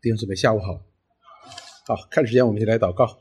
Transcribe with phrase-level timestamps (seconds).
[0.00, 0.80] 弟兄姊妹，下午好。
[1.84, 3.18] 好，看时间，我们一起来祷告。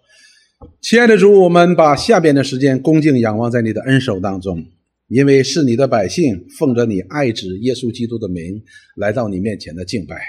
[0.80, 4.64] 亲爱的主，我们把下边的时间恭敬仰望在你的恩手当中，
[5.08, 8.64] 因为是你的百姓，奉着你爱子耶稣基督的名
[8.96, 10.22] 来到你面前的敬拜。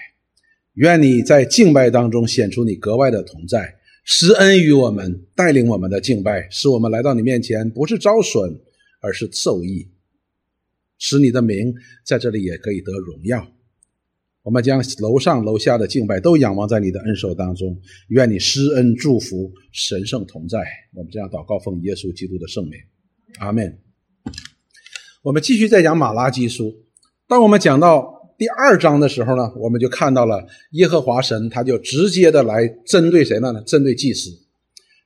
[0.73, 3.75] 愿你在敬拜当中显出你格外的同在，
[4.05, 8.59] 施恩于我们，带领我们的敬拜，使我们来到你面前不是招损，
[9.03, 9.87] 而是受益，
[10.99, 11.75] 使你的名
[12.07, 13.47] 在这里也可以得荣耀。
[14.49, 20.59] 我们将楼上楼下的敬拜都仰望在你的恩手当中，愿你施恩祝福，神圣同在。
[20.95, 22.73] 我们这样祷告，奉耶稣基督的圣名，
[23.41, 23.79] 阿门。
[25.23, 26.75] 我们继续再讲马拉基书。
[27.29, 33.53] 当我们讲到第二章的时候呢，我们就看到了耶和华神，他就直接的来针对谁呢？
[33.53, 34.31] 呢，针对祭司。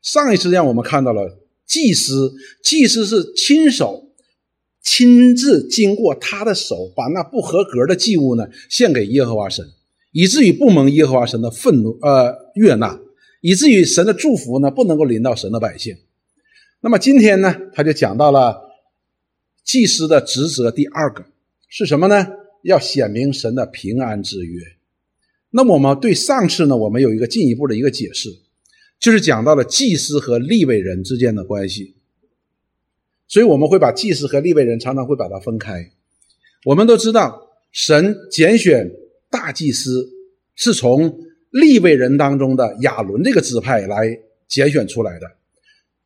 [0.03, 4.02] 上一次让我们看到了祭司，祭司是亲手。
[4.83, 9.65] 亲自经过他的手，把那不合格的祭物呢献给耶和华神，
[10.11, 13.01] 以至于不蒙耶和华神的愤怒，呃，悦纳，
[13.41, 15.97] 以至于神的祝福呢不能够临到神的百姓。
[16.81, 18.61] 那么今天呢，他就讲到了
[19.65, 21.25] 祭司的职责，第二个
[21.69, 22.27] 是什么呢？
[22.65, 24.61] 要显明神的平安之约。
[25.51, 28.29] 那么我们对上次呢，我们有一个进一步的一个解释，
[28.99, 31.95] 就是讲到了祭司和立位人之间的关系。
[33.33, 35.91] 所以我们会把祭司和立位人常常会把它分开。
[36.67, 38.93] 我们都知道，神拣选
[39.31, 40.07] 大祭司
[40.55, 45.27] 是从立位人当中的亚伦这个支派来拣选出来的。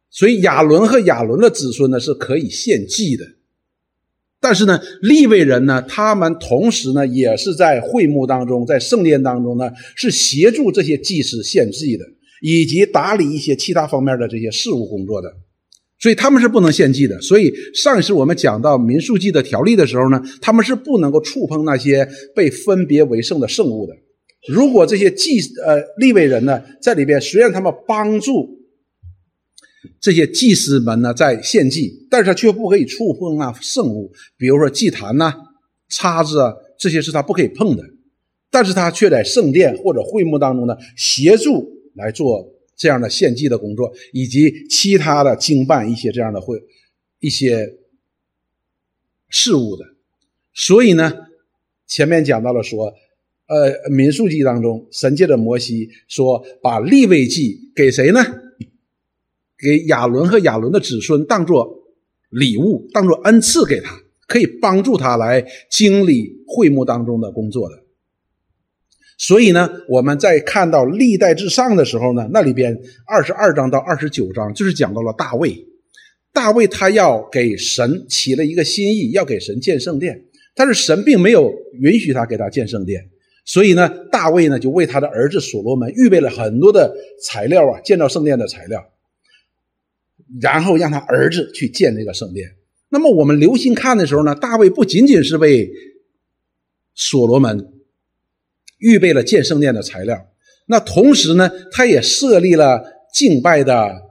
[0.08, 3.26] 所以亚伦和亚伦的子孙呢是可以献祭的。
[4.38, 12.04] 但是呢，立位人呢，他们同时呢也是在会幕当中，在圣殿当中呢是协助这些祭司献祭的，
[12.40, 15.28] 以及打理一些其他方面的这些事务工作的。
[16.06, 17.20] 所以他们是不能献祭的。
[17.20, 23.92] 所以上一次我们讲到民数记的条例的时候呢，他们是不能够触碰那些被分别为圣的圣物的。
[24.48, 28.48] 如果这些祭呃立位人呢在里边，虽然他们帮助
[30.00, 35.34] 这些祭司们呢在献祭，但是他却不可以触碰那圣物，比如说祭坛呐、
[35.88, 37.82] 叉子啊，这些是他不可以碰的。
[38.48, 42.46] 但是他却在圣殿或者会幕当中呢协助来做。
[42.76, 46.62] 这样的献祭的工作，以及其他的经办一些这样的会
[47.20, 47.74] 一些
[49.28, 49.84] 事务的，
[50.52, 51.12] 所以呢，
[51.86, 52.92] 前面讲到了说，
[53.46, 58.20] 呃，民数记当中，神借着摩西说，把立位祭给谁呢？
[59.58, 61.82] 给亚伦和亚伦的子孙当做
[62.28, 67.85] 礼物，当做恩赐给他，可以帮助他来经理会幕当中的工作的。
[69.18, 75.66] 所以呢，我们在看到历代至上的时候呢，那里边二十二章到二十九章就是讲到了大卫。
[76.34, 80.22] 大卫他要给神起了一个心意，要给神建圣殿，
[80.54, 81.50] 但是神并没有
[81.80, 83.08] 允许他给他建圣殿。
[83.46, 88.84] 所以呢，大卫呢就为他的儿子所罗门预备了很多的材料啊，建造圣殿的材料，
[90.42, 92.50] 然后让他儿子去建这个圣殿。
[92.90, 95.70] 那么我们留心看的时候呢，大卫不仅仅是为
[96.94, 97.72] 所罗门。
[98.78, 100.28] 预备了建圣殿的材料，
[100.66, 104.02] 那同时呢，他也设立了敬拜的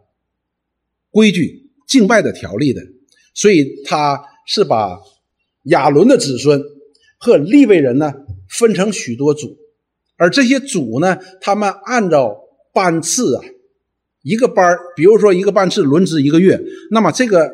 [1.11, 2.81] 规矩、敬拜的条例的，
[3.33, 4.99] 所以他是把
[5.63, 6.61] 亚伦的子孙
[7.17, 8.13] 和利未人呢
[8.49, 9.55] 分成许多组，
[10.17, 12.35] 而这些组呢，他们按照
[12.73, 13.45] 班次啊，
[14.23, 16.59] 一个班比如说一个班次轮值一个月，
[16.91, 17.53] 那么这个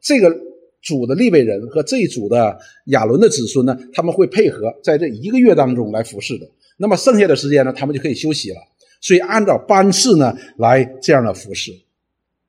[0.00, 0.45] 这个。
[0.86, 6.48] 主的立位人和这一组的亚伦的子孙呢，他们会配合在这一个月当中来服侍的。
[6.76, 8.56] 那么剩下的时间呢，他们就可以休息了。
[9.00, 11.72] 所以按照班次呢来这样的服侍。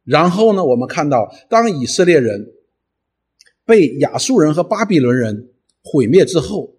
[0.03, 2.47] 然后呢，我们看到当以色列人
[3.65, 5.49] 被亚述人和巴比伦人
[5.83, 6.75] 毁灭之后，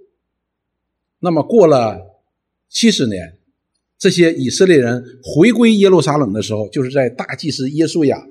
[1.19, 2.23] 那么过了
[2.69, 3.37] 七十年，
[3.99, 8.25] 这些以色列人回归耶路撒冷的时候，就是在大祭司耶稣亚，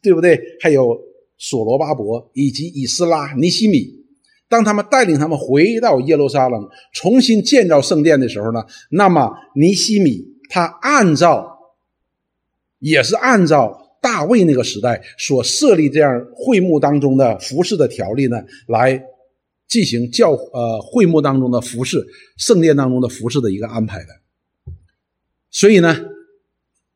[0.00, 0.40] 对不对？
[0.62, 1.09] 还有。
[1.42, 4.04] 所罗巴伯以及以斯拉、尼西米，
[4.46, 11.58] 当他们带领他们回到耶路撒冷，重新建造圣殿的时候呢，那么尼西米他按照，
[12.78, 18.36] 也是按照大卫那个时代所设立这样会幕当中的服饰的条例呢，
[18.68, 19.02] 来
[19.66, 24.08] 进行教呃会幕当中的服饰、圣殿当中的服饰的一个安排的。
[25.50, 25.96] 所以呢，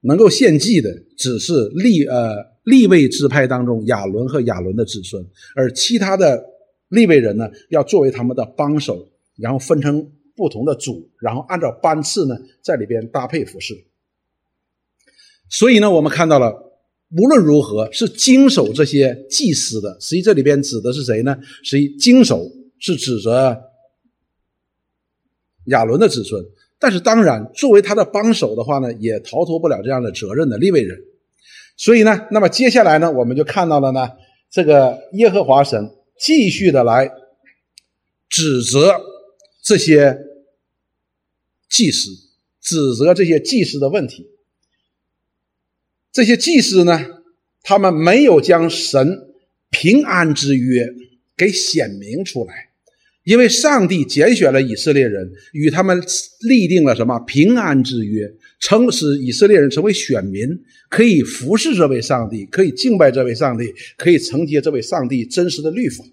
[0.02, 2.52] 能够献祭的只是立呃。
[2.64, 5.24] 立位支派当中，亚伦和亚伦的子孙，
[5.54, 6.44] 而其他的
[6.88, 13.74] 立位人呢，要作为他们的帮手，然后分成不同的组，然后按照班次呢，在里边搭配服饰。
[15.50, 16.52] 所以呢，我们看到了，
[17.16, 21.36] 无论如何是经手这些祭司的，实际这里边指的是谁呢？
[21.62, 23.62] 实际经手是指着
[25.66, 26.42] 亚伦的子孙。
[26.78, 30.98] 但是当然，作为他的帮手的话呢，也逃脱不了这样的责任的利位人。
[31.76, 34.10] 所以呢，那么接下来呢，我们就看到了呢，
[34.50, 37.10] 这个耶和华神继续的来
[38.28, 38.94] 指责
[39.62, 40.18] 这些
[41.68, 42.10] 祭司，
[42.60, 44.26] 指责这些祭司的问题。
[46.12, 47.00] 这些祭司呢，
[47.62, 49.34] 他们没有将神
[49.70, 50.86] 平安之约
[51.36, 52.70] 给显明出来。
[53.24, 56.00] 因为上帝拣选了以色列人，与他们
[56.46, 58.30] 立定了什么平安之约，
[58.60, 60.48] 称使以色列人成为选民，
[60.88, 66.04] 可以服侍这位上帝，可以敬拜这位上帝，可以承接这位上帝真实的律法。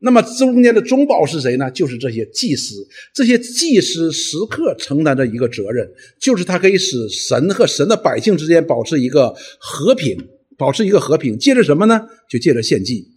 [0.00, 1.70] 那么中间的中保是谁呢？
[1.70, 2.86] 就是这些祭司。
[3.14, 5.88] 这些祭司时刻承担着一个责任，
[6.20, 10.28] 就是他可以使神和神的百姓之间保持一个和平，
[10.58, 11.38] 保持一个和平。
[11.38, 12.06] 借着什么呢？
[12.28, 13.08] 就借着献祭。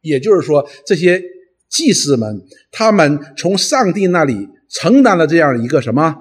[0.00, 1.22] 也就是说，这些
[1.70, 2.42] 祭司们，
[2.72, 6.16] 他们从上帝那里承担了这样一个什么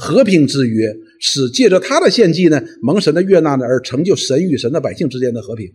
[0.00, 5.74] 和平之约，使借着他的献祭呢，蒙神的悦纳呢，而成就神与神的百姓之间的和平。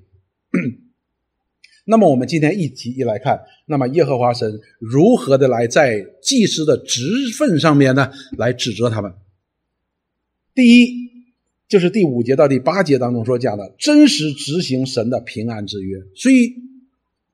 [1.84, 7.04] 那么，我们今天一提一来看，那么耶和华神如何的来在祭司的职
[7.38, 9.12] 分上面呢，来指责他们？
[10.56, 11.10] 第一，
[11.68, 16.62] 就是第五节到第八节当中所讲的，真实执行神的平安之约，所以。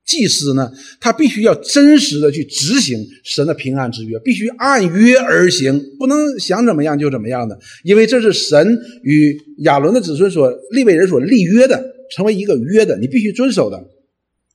[0.04, 13.88] 祭司呢，他必须要真实的去执行神的平安之约，必须按约而行，不能想怎么样就怎么样的，因为这是神与亚伦的子孙所立为人所立约的，成为一个约的，你必须遵守的，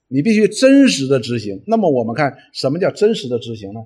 [0.10, 1.64] 你必须真实的执行。
[1.68, 3.80] 那么我们看什么叫真实的执行呢？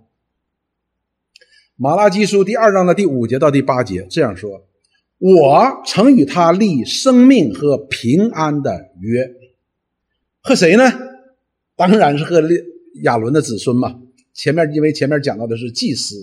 [1.75, 4.65] 马拉基书第二章的第五节到第八节这样说
[5.19, 9.29] ：“我曾与他立生命和平安的约，
[10.41, 10.91] 和谁呢？”
[11.79, 12.43] 当然是和
[13.03, 13.95] 亚伦的子孙嘛。
[14.33, 16.15] 前面因为前面讲到的是祭司，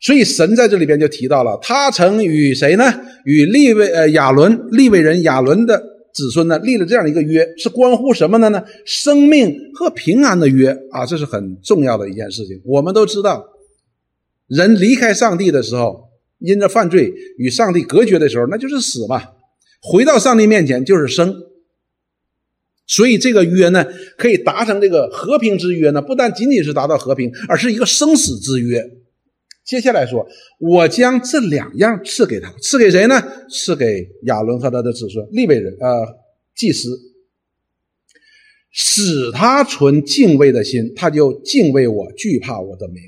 [0.00, 2.84] 所以神在这里边就提到了，他曾与谁呢？
[3.24, 5.76] 与利位呃亚伦利位人亚伦的
[6.14, 8.62] 子孙呢立了这样一个约，是关乎什么的呢？
[8.84, 12.60] 生命和平安的约啊，这是很重要的一件事情。
[12.64, 13.44] 我们都知道，
[14.46, 19.22] 人离开上帝的时候，因着犯罪与上帝隔绝的时候，那就是死嘛。
[19.82, 21.34] 回到上帝面前就是生。
[22.86, 23.84] 所以这个约呢，
[24.16, 28.82] 可以达成这个和平之约呢，不但仅仅是达到和平，而是一个生死之约。
[29.64, 30.24] 接下来说，
[30.60, 33.20] 我将这两样赐给他，赐给谁呢？
[33.50, 36.06] 赐给亚伦和他的子孙利未人，呃，
[36.54, 36.96] 祭司，
[38.70, 43.02] 使他存敬畏的心，他就敬畏我，惧怕我的名。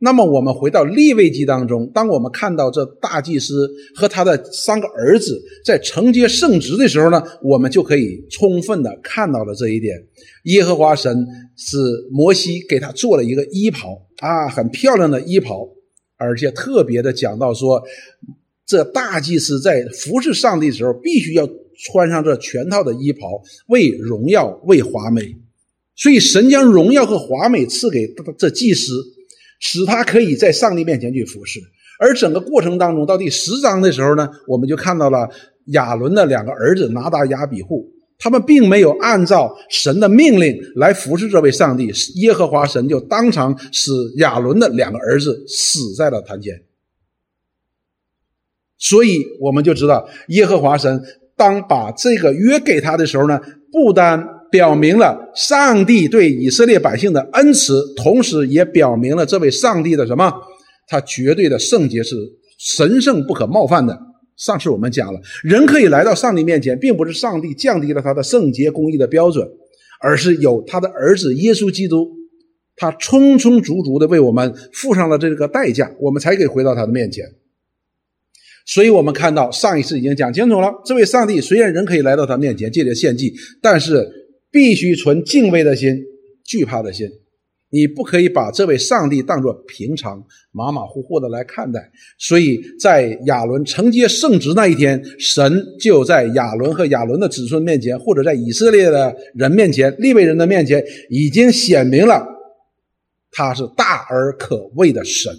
[0.00, 9.96] 那么我们回到立位记当中，当我们看到这大祭司和他的三个儿子在承接圣职的时候呢，我们就可以充分的看到了这一点。
[10.44, 11.78] 耶和华神是
[12.12, 15.68] 摩西给他做了一个衣袍啊，很漂亮的衣袍，
[16.16, 17.82] 而且特别的讲到说，
[18.64, 25.36] 这大祭司在服侍上帝的时候，必须要穿上这全套的衣袍，为荣耀，为华美。
[25.96, 28.06] 所以神将荣耀和华美赐给
[28.38, 28.92] 这祭司。
[29.58, 31.60] 使他可以在上帝面前去服侍，
[31.98, 35.28] 而整个过程当中，到第十章的时候呢，我们就看到了
[35.66, 46.62] 亚伦的两个儿子拿达、亚比户，他们并没有按照神的命令来服侍这位上帝，耶和华神就当场使亚伦的两个儿子死在了坛前。
[48.78, 51.02] 所以我们就知道，耶和华神
[51.36, 53.40] 当把这个约给他的时候呢，
[53.72, 54.37] 不单。
[54.50, 60.32] 表明了上帝对以色列百姓的恩慈，同时也表明了这位上帝的什么？
[60.86, 62.16] 他绝对的圣洁是
[62.58, 63.98] 神圣不可冒犯的。
[64.38, 69.46] 上次我们讲了，人可以来到上帝面前，并不是上帝降低了他的圣洁公义的标准，
[70.00, 72.08] 而是有他的儿子耶稣基督，
[72.74, 77.26] 他充充足足的为我们付上了这个代价，我们才可以回到他的面前。
[78.64, 84.17] 所以我们看到上一次已经讲清楚了，这位上帝虽然人可以来到他面前借着献祭，但是。
[84.50, 85.96] 必须存敬畏的心，
[86.44, 87.08] 惧怕的心。
[87.70, 91.78] 你不可以把这位上帝当作平常、马马虎虎的来看待。
[92.18, 102.26] 所以在亚伦承接圣职那一天，神就在亚伦和亚伦的子孙面前，或者在以色列的人面前、利未人的面前，已经显明了
[103.30, 105.30] 他是大而可畏的神。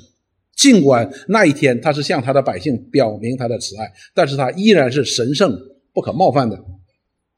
[0.56, 5.58] 尽管那一天他是向他的百姓表明他的慈爱，但是他依然是神圣
[5.96, 6.63] 不可冒犯的。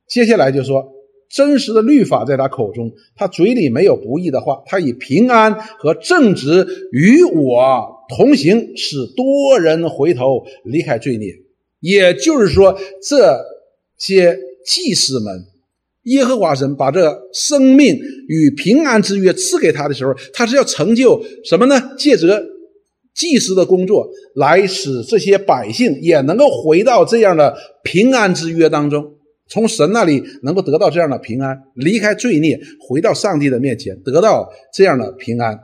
[0.09, 0.83] 接下来就说。
[1.33, 11.33] 真实的律法在他口中，他嘴里没有不义的话，他以平安和正直与我同行，使多人回头离开罪孽。
[11.79, 13.39] 也就是说，这
[13.97, 15.45] 些祭司们，
[16.03, 17.95] 耶和华神把这生命
[18.27, 21.93] 与平安之约赐给他的时候，他是要成就什么呢？
[21.97, 22.43] 借着
[23.15, 29.15] 祭司的工作来使这些百姓也能够回到这样的平安之约当中，
[29.51, 35.59] 从神那里能够得到这样的平安，离开罪孽，回到上帝的面前，得到这样的平安。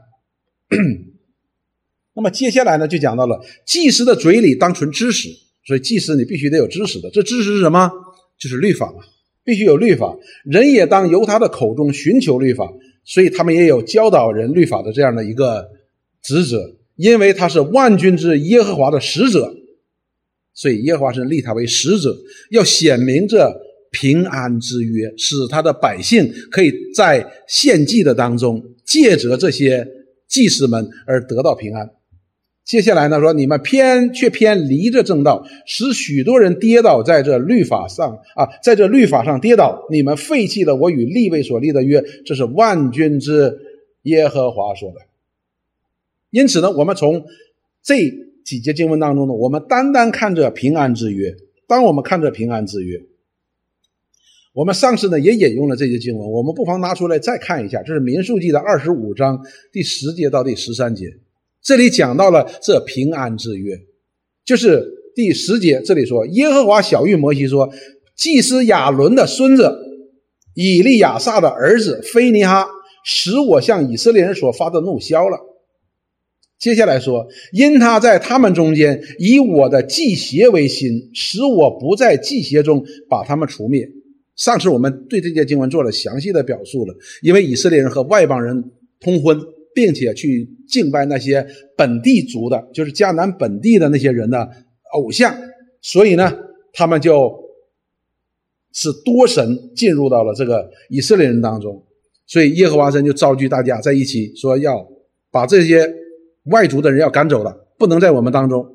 [2.13, 5.29] 那么接下来呢，就讲到了祭司的嘴里当存知识，
[5.65, 7.10] 所以祭司你必须得有知识的。
[7.12, 7.89] 这知识是什么？
[8.38, 9.00] 就是律法嘛，
[9.46, 10.17] 必须有律法。
[10.44, 12.70] 人也当由他的口中寻求律法，
[13.06, 15.65] 所以他们也有教导人律法的这样的一个
[16.22, 16.75] 职责。
[16.98, 19.53] 因为他是万军之耶和华的使者，
[20.56, 22.17] 所以耶和华神立他为使者，
[22.50, 23.38] 要显明这
[23.91, 29.88] 平安之约，使他的百姓可以在献祭的当中，借着这些
[30.27, 31.89] 祭司们而得到平安。
[32.65, 43.58] 接下来呢，说你们偏却偏离着正道，使许多人跌倒在这律法上啊，在这律法上跌倒，你们废弃了我与立位所立的约，这是万军之
[44.01, 44.98] 耶和华说的。
[46.29, 47.25] 因此呢，我们从
[47.82, 48.13] 这
[48.44, 51.34] 几节经文当中呢，我们单单看着平安之约。
[51.67, 53.00] 当我们看着平安之约，
[54.58, 57.80] 我们上次呢也引用了这些经文，我们不妨拿出来再看一下。
[57.84, 59.40] 这是民数记的二十五章
[59.72, 61.06] 第十节到第十三节，
[61.62, 63.78] 这里讲到了这平安之约，
[64.44, 64.84] 就是
[65.14, 67.70] 第十节这里说，耶和华小谕摩西说，
[68.16, 69.78] 祭司亚伦的孙子
[70.56, 72.68] 以利亚撒的儿子菲尼哈，
[73.06, 75.38] 使我向以色列人所发的怒消了。
[76.58, 83.88] 接下来说，因他在他们中间以我的祭邪为心，使我不在祭邪中把他们除灭。
[84.38, 89.38] 上次我们对这些经文做了详细的表述了，因为以色列人和外邦人通婚，
[89.75, 94.50] 并且去敬拜那些本地族的，就是迦南本地的那些人的
[94.94, 95.36] 偶像，
[95.82, 96.34] 所以呢，
[96.72, 97.29] 他们就
[98.72, 101.84] 是多神进入到了这个以色列人当中，
[102.25, 104.88] 所以耶和华神就召集大家在一起，说要
[105.29, 105.94] 把这些。
[106.50, 108.65] 外族的人要赶走了，不能在我们当中。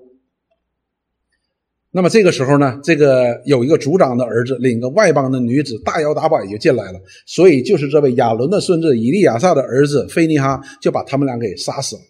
[1.94, 6.98] 那么这个时候呢，这个有一个族长的儿子领个外邦的女子，大摇大摆就进来了。
[7.26, 12.02] 所以就是这位亚伦的孙子以利亚撒的儿子菲尼哈就把他们俩给杀死了。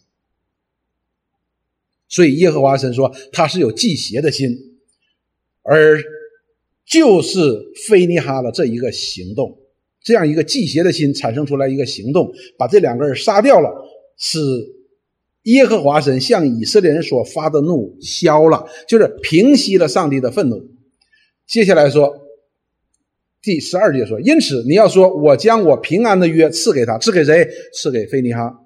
[2.08, 4.56] 所以耶和华神说他是有祭邪的心，
[5.62, 6.00] 而
[6.86, 7.40] 就是
[7.88, 9.58] 菲尼哈的这一个行动，
[10.00, 13.68] 这样一个祭邪的心产生出来一个行动，把这两个人杀掉了，
[14.16, 14.38] 是。
[15.44, 20.62] 耶和华神向以色列人所发的怒消了，就是平息了上帝的愤怒。
[21.49, 22.14] 接下来说，
[23.42, 27.49] 第十二节说：“因此你要说，我将我平安的约赐给他，赐给谁？
[27.75, 28.56] 赐给菲尼哈。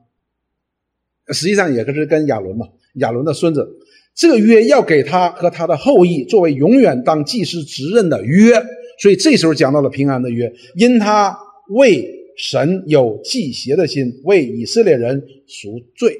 [1.32, 2.66] 实际上也是跟亚伦嘛，
[2.96, 3.66] 亚伦的孙子。
[4.14, 8.52] 这个约要给他和他的后裔作为永远当祭司职任的约。
[9.00, 11.36] 所以这时候讲到了平安的约，因他
[11.70, 12.06] 为
[12.36, 16.18] 神有祭邪的心，为以色列人赎罪。”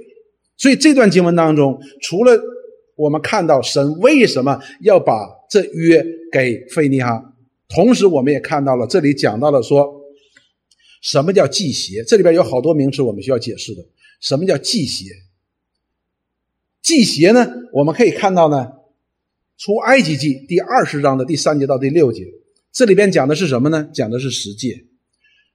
[0.57, 2.41] 所以这段经文当中，除了
[2.95, 7.35] 我们看到神为什么要把这约给菲尼哈，
[7.69, 10.01] 同时我们也看到了这里讲到了说，
[11.03, 12.03] 什么叫祭邪？
[12.05, 13.85] 这里边有好多名词我们需要解释的。
[14.21, 15.05] 什么叫祭邪？
[16.81, 17.47] 祭邪呢？
[17.73, 18.67] 我们可以看到呢，
[19.59, 22.25] 出埃及记第二十章的第三节到第六节，
[22.73, 23.91] 这里边讲的是什么呢？
[23.93, 24.87] 讲的是十诫。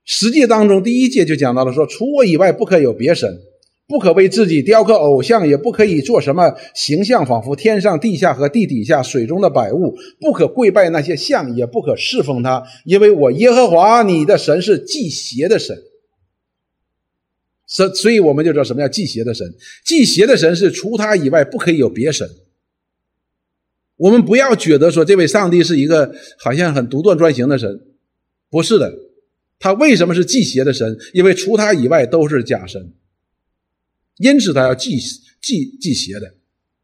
[0.04, 3.40] 十诫当中第一诫就讲到了说，除我以外不可有别神。
[3.88, 9.94] 不可为自己雕刻偶像，也不可以做什么形象，仿佛天上、地下和地底下水中的百物。
[10.20, 15.76] 不可跪拜那些像，也不可侍奉他，因为我耶和华你的神是祭邪的神。
[17.66, 19.46] 所所以，我们就知道什么叫祭邪的神。
[19.84, 22.28] 祭邪的神是除他以外不可以有别神。
[23.96, 27.80] 我们不要觉得说这位上帝是一个好像很独断专行的神，
[28.50, 28.92] 不是的。
[29.58, 30.96] 他为什么是祭邪的神？
[31.12, 32.94] 因为除他以外都是假神。
[34.18, 34.98] 因此，他要祭
[35.40, 36.34] 祭祭邪的。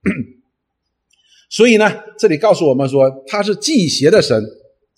[1.50, 4.44] 所以呢，这里告诉我们说，他是祭邪的神。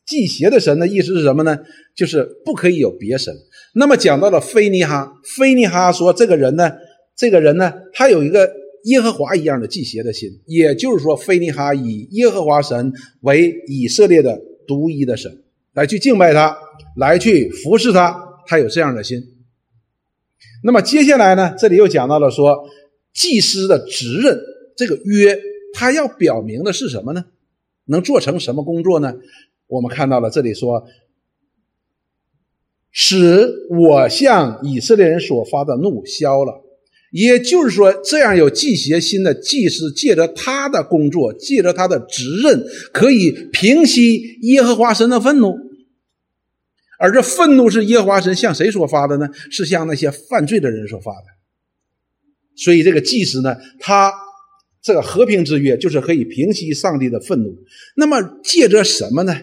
[0.06, 1.56] 祭邪的神的意思是什么呢？
[1.94, 3.32] 就是不可以有别神。
[3.75, 6.72] 那么讲到了菲尼哈，菲尼哈说，这个人呢，
[7.16, 8.50] 这个人呢，他有一个
[8.84, 10.28] 耶和华一样的祭邪的心。
[10.46, 15.44] 也就是说，菲尼哈以耶和华神为以色列的独一的神，
[15.75, 16.56] 来去敬拜他，
[16.96, 19.22] 来去服侍他，他有这样的心。
[20.62, 21.54] 那么接下来呢？
[21.58, 22.68] 这里又讲到了说，
[23.14, 24.38] 祭司的职任
[24.76, 25.38] 这个约，
[25.72, 27.24] 他要表明的是什么呢？
[27.86, 29.14] 能做成什么工作呢？
[29.66, 30.84] 我们看到了这里说，
[32.90, 36.62] 使我向以色列人所发的怒消了。
[37.10, 45.56] 也就是说，这样有祭邪心的祭司，借着他的工作，借着他的职任，可以平息耶和华神的愤怒。
[47.00, 49.26] 而这愤怒是耶和华神向谁所发的呢？
[49.50, 51.25] 是向那些犯罪的人所发的。
[52.54, 54.12] 所以这个祭司呢，他
[54.83, 57.57] 这个和平之约就是可以平息上帝的愤怒。
[57.97, 59.35] 那么借着什么呢？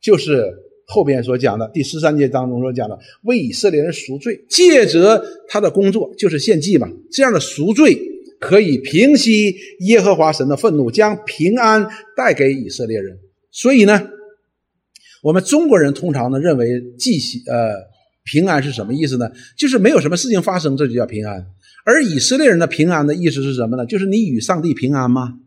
[0.00, 0.52] 就是
[0.86, 6.88] 后边所讲的第十三节当中所讲的为以色列人赎罪，借着他的工作就是献祭嘛。
[7.12, 7.96] 这样的赎罪
[8.40, 11.86] 可以平息耶和华神的愤怒，将平安
[12.16, 13.16] 带给以色列人。
[13.52, 14.08] 所以呢，
[15.22, 17.72] 我们中国人通常呢认为祭喜呃
[18.24, 19.30] 平安是什么意思呢？
[19.56, 21.46] 就是没有什么事情发生，这就叫平安。
[21.84, 23.86] 而以色列人的平安的意思是什么呢？
[23.86, 25.38] 就是你与上帝平安吗？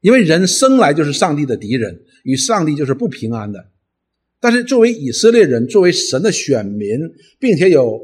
[0.00, 3.70] 因为人生来就是上帝的敌人，与上帝就是不平安的。
[4.40, 6.98] 但是作为以色列人，作为神的选民，
[7.38, 8.00] 并且有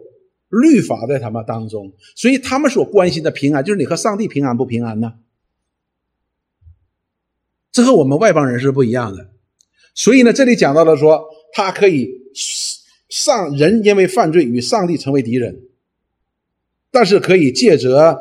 [0.49, 5.14] 律法在他们当中，所以他们所关心的平安，就是你和上帝平安不平安呢？
[7.71, 9.34] 这和我们外邦人是不一样的。
[9.95, 12.11] 所以呢，这里讲到了说，他可以
[13.09, 15.57] 上人因为犯罪与上帝成为敌人。
[16.91, 18.21] 但是可以借着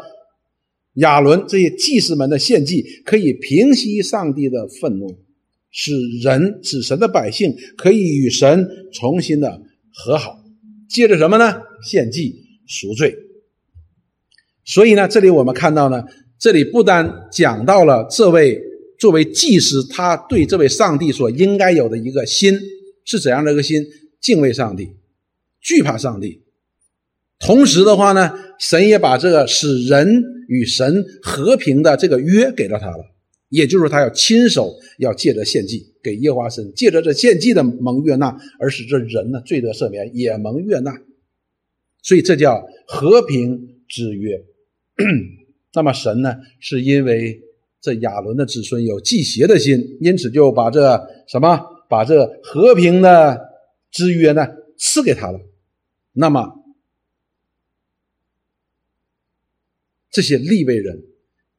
[0.96, 5.18] 亚伦这些祭司们的献祭，可以平息上帝的愤怒，
[5.72, 9.62] 使人、使神的百姓可以与神重新的
[9.92, 10.39] 和好。
[10.89, 11.62] 借着什么呢？
[11.84, 12.36] 献祭
[12.68, 13.15] 赎罪。
[14.63, 16.03] 所以呢，这里我们看到呢，
[16.39, 18.60] 这里不单讲到了这位
[19.03, 22.57] 作为祭司，他对这位上帝所应该有的一个心
[23.03, 23.86] 是怎样的一个心？
[24.22, 24.91] 敬畏上帝，
[25.60, 26.41] 惧怕上帝。
[27.38, 33.03] 同时的话呢，神也把这个使人与神和平的这个约给了他了，
[33.50, 40.93] 也就是，他要亲手要借着献祭给耶和华神，借着这献祭的蒙悦纳，而使这人呢罪得赦免，也蒙悦纳，
[42.01, 44.41] 所以这叫和平之约。
[45.75, 47.41] 那么神呢，是因为
[47.83, 53.49] 这亚伦的子孙有祭邪的心，因此就把这什么，把这和平的
[53.91, 54.47] 之约呢
[54.77, 55.39] 赐给他了。
[56.13, 56.63] 那么。
[60.09, 61.01] 这些立位人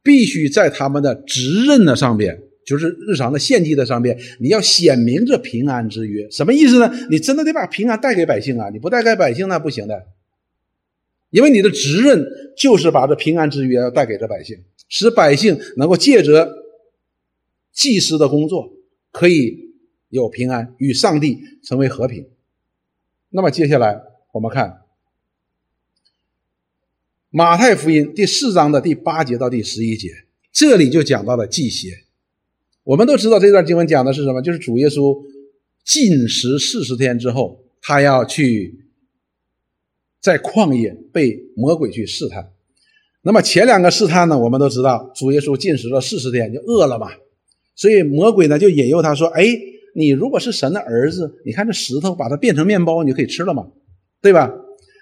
[0.01, 6.89] 必须在他们的职任的上边，就是日常的献祭的上边，你要显明这平安之约，什么意思呢？
[7.09, 8.69] 你真的得把平安带给百姓啊！
[8.69, 10.05] 你不带给百姓那不行的，
[11.35, 16.49] 因为你的职任就是把这平安之约要带给这百姓，使百姓能够借着
[17.73, 18.71] 祭司的工作，
[19.11, 19.73] 可以
[20.07, 22.25] 有平安，与上帝成为和平。
[23.31, 24.83] 那么接下来我们看。
[27.31, 30.07] 马太福音第四章的第八节到第十一节，
[30.53, 31.89] 这里就讲到了祭邪。
[32.85, 34.41] 我们都知道这段经文讲的是什么？
[34.41, 35.21] 就是主耶稣
[35.83, 38.84] 禁食四十天之后，他要去
[40.25, 42.49] 在旷野被魔鬼去试探。
[43.21, 47.11] 那么前两个试探呢，我们都知道，主耶稣禁食了四十天就饿了嘛，
[47.75, 49.45] 所以魔鬼呢就引诱他说：“哎，
[49.95, 53.67] 你如果是神的儿子，你看这石头把它变成面包，你就可以吃了嘛，
[54.19, 54.51] 对吧？”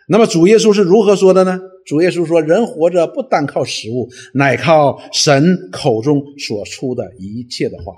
[0.10, 1.58] 那么主耶稣是如何说的呢？
[1.86, 7.94] 主耶稣说：“人活着不单靠食物，乃靠神口中所出的一切的话。”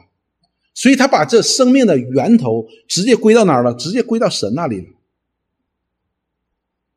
[0.76, 3.74] 所以，他把这生命的源头直接归到哪儿了？
[3.74, 4.86] 直接归到神那里了。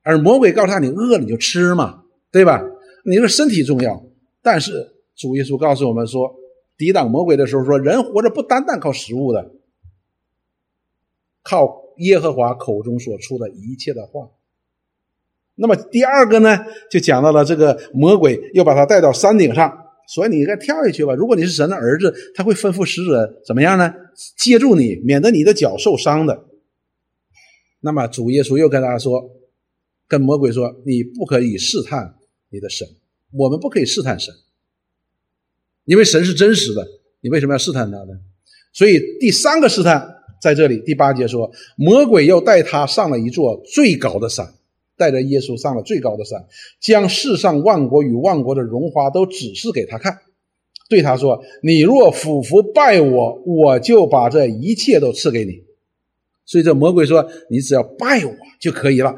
[0.03, 2.63] 而魔鬼告诉他：“你饿了你就吃嘛，对吧？
[3.05, 4.05] 你说身体重要。”
[4.43, 6.35] 但是主耶稣告诉我们说
[6.79, 9.51] ：“抵挡魔鬼的时候，说人活着不单单靠食物的，
[11.43, 14.31] 靠耶和华口中所出的一切的话。”
[15.61, 16.57] 那么第二个呢，
[16.89, 21.13] 就讲到了这个魔鬼又把他带到山顶上，所以你应该跳下去吧。
[21.15, 23.93] 如果你是神的儿子，他会吩咐使者怎么样呢？
[24.37, 26.45] 接住你，免得你的脚受伤的。
[27.81, 29.21] 那么主耶稣又跟大家说，
[30.09, 32.17] 跟魔鬼说，你不可以试探
[32.51, 32.89] 你的神，
[33.33, 34.35] 我们不可以试探神，
[35.85, 36.89] 因为神是真实的，
[37.21, 38.19] 你为什么要试探他呢？
[38.73, 44.55] 所以第三个试探在这里，第八节说，魔鬼又带他上了一座最高的山。
[44.97, 46.45] 带着耶稣上了最高的山，
[46.81, 50.19] 将世上万国与万国的荣华都指示给他看，
[50.89, 55.63] 对他说：“你若俯伏拜我，我就把这一切都赐给你。”
[56.45, 59.15] 所以这魔鬼说：“你只要拜我就可以了，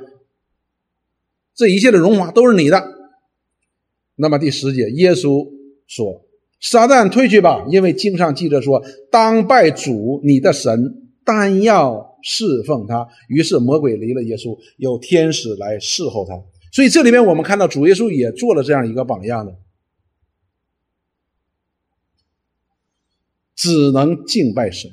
[1.61, 2.83] 这一切的荣华都是你的。”
[4.17, 5.47] 那么第十节，耶稣
[5.87, 6.25] 说
[6.59, 16.35] ：“撒旦退去吧，因为经上记着说，当拜主你的神，但要。”侍奉他，于是魔鬼离了耶稣，有天使来侍候他。
[16.71, 19.57] 所以这里面我们看到主耶稣也做了这样一个榜样的，
[23.57, 24.91] 只能敬拜神，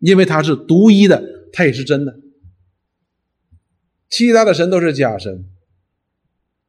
[0.00, 2.18] 因为他是独一的，他也是真的，
[4.08, 5.44] 其他的神都是假神，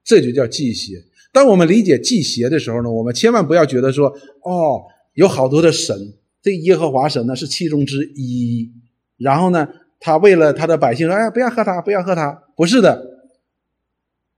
[0.03, 1.03] 这就叫祭邪。
[1.31, 4.07] 当我们理解祭邪的时候呢，我们千万不要觉得说，
[4.43, 4.81] 哦，
[5.13, 8.71] 有好多的神，这耶和华神呢是其中之一。
[9.17, 9.67] 然后呢，
[9.99, 13.27] 他为了他的百姓说：“哎，不要喝他，不要喝他。”不是的，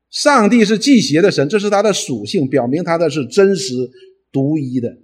[0.09, 3.73] 上帝是祭邪的神，这是他的属性，表明他的是真实
[4.31, 4.97] 独一的，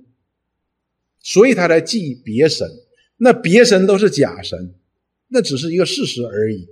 [1.22, 2.68] 所以他才祭别神。
[3.18, 4.76] 那别神都是假神，
[5.30, 6.68] 那只是一个事实而已。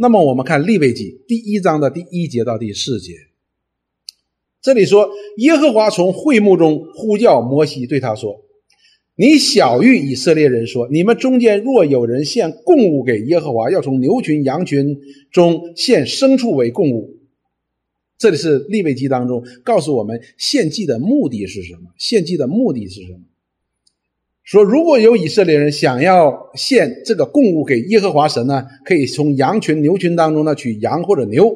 [0.00, 3.14] 那么我们看立位记第一章的第一节到第四节，
[4.62, 8.44] 这里说耶和华从会幕中呼叫摩西，对他说
[9.18, 14.96] ：“你小谕以色列人说，你们中间若有人献供物给耶和华，要从牛群、羊群
[15.32, 17.16] 中献牲畜为供物。”
[18.18, 21.90] 这里是立位记当中告诉我们献祭的目的是什么？
[21.98, 23.18] 献祭的目的是什么？
[24.48, 31.54] 说如果有以色列人想要献这个供物给耶和华神呢，可以从羊群、牛群当中呢取羊或者牛。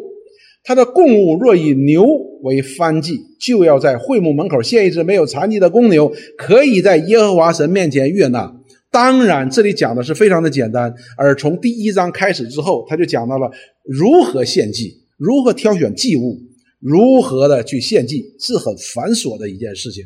[0.63, 2.05] 他的供物若以牛
[2.43, 8.55] 为燔祭，就要在会幕门口献一只没有残疾的公牛，可以在耶和华神面前悦纳。
[8.91, 10.95] 当然，这里讲的是非常的简单。
[11.17, 13.51] 而从第一章开始之后，他就讲到了
[13.87, 16.39] 如何献祭，如何挑选祭物。
[16.79, 20.05] 如何的去献祭是很繁琐的一件事情，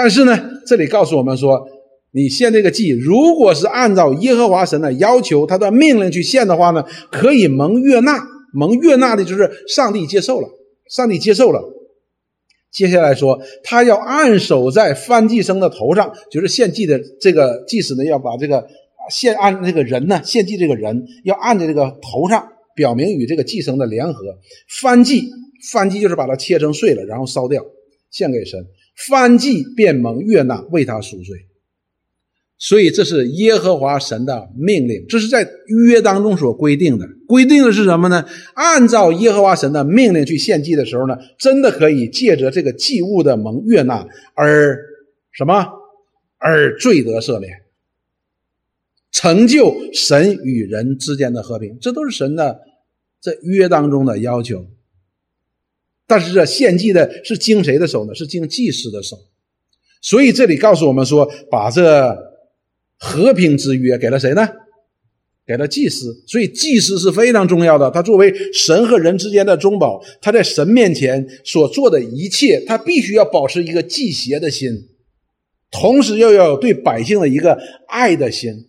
[0.00, 1.66] 但是呢，这里告诉我们说，
[2.12, 8.24] 你献这个祭，如果是按照耶和华神的要求、他的命令去献的话呢，可以蒙悦纳。
[8.54, 10.48] 蒙悦纳的就是上帝接受了，
[10.88, 11.60] 上帝接受了。
[12.70, 18.64] 接下来说，他要按手在翻祭生的头上，就是献祭的这个祭司呢，要把这个
[19.10, 24.38] 献按这个人呢，献祭这个人要按在这个头上，表明与这个祭生的联合。
[24.80, 25.28] 翻祭。
[25.72, 27.60] 翻祭就是把它切成碎了，然后烧掉，
[28.12, 28.64] 献给神。
[29.06, 31.46] 翻祭便蒙悦纳，为他赎罪。
[32.58, 35.48] 所以这是耶和华神的命令，这是在
[35.86, 37.08] 约当中所规定的。
[37.28, 38.24] 规定的是什么呢？
[38.54, 44.76] 按照耶和华神的命令去献祭的时候呢，真的可以借着这个祭物的蒙悦纳而
[45.30, 45.68] 什么？
[46.40, 47.62] 而罪得赦免，
[49.12, 51.78] 成就神与人之间的和平。
[51.80, 52.60] 这都是神的
[53.20, 54.66] 在约当中的要求。
[56.08, 58.14] 但是这献祭的是经谁的手呢？
[58.14, 59.16] 是经祭司的手。
[60.00, 62.16] 所以这里告诉我们说，把这
[62.96, 64.48] 和平之约给了谁呢？
[65.46, 66.24] 给了祭司。
[66.26, 67.90] 所以祭司是非常重要的。
[67.90, 74.88] 他作为神和人之间的中保，他在神面前所做的一切，他必须要保持一个祭邪的心，
[75.70, 78.68] 同时又要有对百姓的一个爱的心，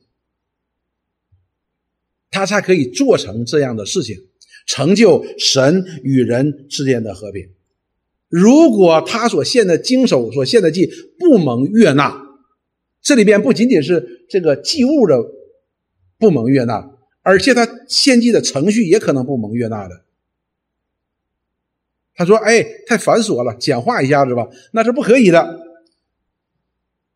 [2.30, 4.29] 他才可以做成这样的事情。
[4.70, 7.50] 成就神与人之间的和平。
[8.28, 12.22] 如果他所献的经手所献的祭不蒙悦纳，
[13.02, 15.18] 这里边不仅仅是这个祭物的
[16.20, 16.92] 不蒙悦纳，
[17.24, 20.04] 而且他献祭的程序也可能不蒙悦纳的。
[22.14, 25.62] 他说：“哎，太繁琐了，简化一下子吧。”那是不可以的。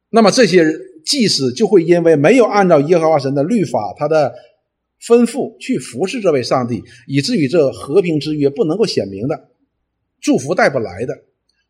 [0.09, 0.65] 那么这些
[1.05, 4.33] 祭司就会因为没有按照耶和华神的律法，他的。
[5.05, 9.49] 吩咐去服侍这位上帝，以至于这和平之约不能够显明的
[10.21, 11.13] 祝福带不来的。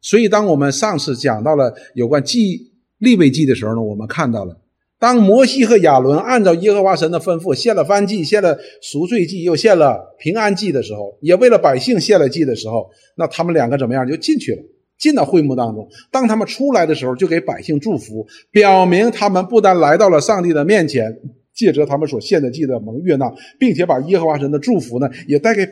[0.02, 4.60] 所以，当我们上次讲到了有关祭立位祭的时候呢，我们看到了，
[5.00, 14.06] 当摩西和亚伦按照耶和华神的吩咐献了燔祭、献了赎罪祭，又献了平安祭的时候，也为了百姓献了祭的时候，那他们两个怎么样？
[14.08, 14.62] 就进去了，
[15.00, 15.88] 进到会幕当中。
[16.12, 21.18] 当他们出来的时候，就给百姓祝福，表明他们不但来到了上帝的面前。
[21.54, 25.66] 借着他们所献的祭的蒙悦纳，并且把耶和华神的祝福呢，也带给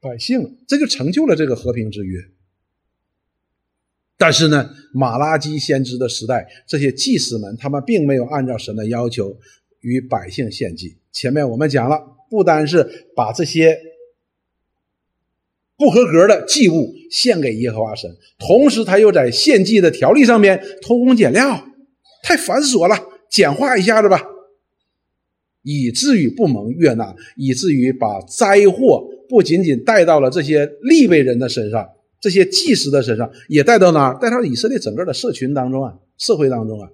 [0.00, 2.20] 百姓，这就成就了这个和平之约。
[4.16, 9.36] 但是呢，马拉基先知的时代，这些祭司们他们并没有按照神的要求
[9.80, 10.98] 与百姓献祭。
[11.10, 13.76] 前面我们讲了，不单是把这些
[15.76, 21.66] 不合格的祭物献给耶和华神，同时他又在献祭的条例上面偷工减料，
[22.22, 22.96] 太繁琐了，
[23.30, 24.22] 简化一下子吧。
[25.64, 31.88] 以至于不蒙悦纳，以至于把灾祸不仅仅带到了这些利未人的身上，
[32.20, 34.18] 这些祭司的身上，也带到哪儿？
[34.20, 36.88] 带到以色列整个的社群当中啊，社会当中啊，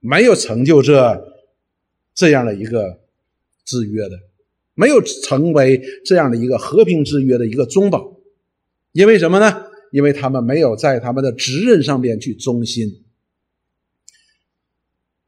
[0.00, 1.24] 没有成就这
[2.14, 2.98] 这样的一个
[3.64, 4.18] 制约的，
[4.74, 8.20] 没有成为这样的一个和平之约的一个中保，
[8.92, 9.66] 因为什么呢？
[9.92, 13.03] 因为他们没有在他们的职任上边去忠心。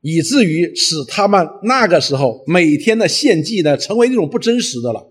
[0.08, 5.04] 以至于使他们那个时候每天的献祭呢，成为一种不真实的了，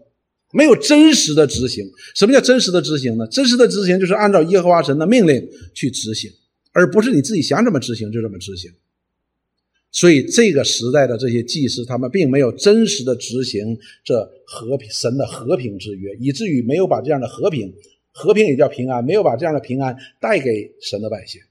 [0.54, 1.86] 没有真实的执行。
[2.16, 3.28] 什么叫真实的执行呢？
[3.28, 6.32] 真实的执行就是按照耶和华神的命令去执行，
[6.72, 8.72] 而不是你自己想怎么执行就怎么执行。
[9.92, 17.74] 所以这个时代的这些祭司，他们并没有真实的执行这和平神的和平之约，以至于没有把这样的和平，
[18.14, 21.42] 和平也叫平安，没有把这样的平安带给神的百姓。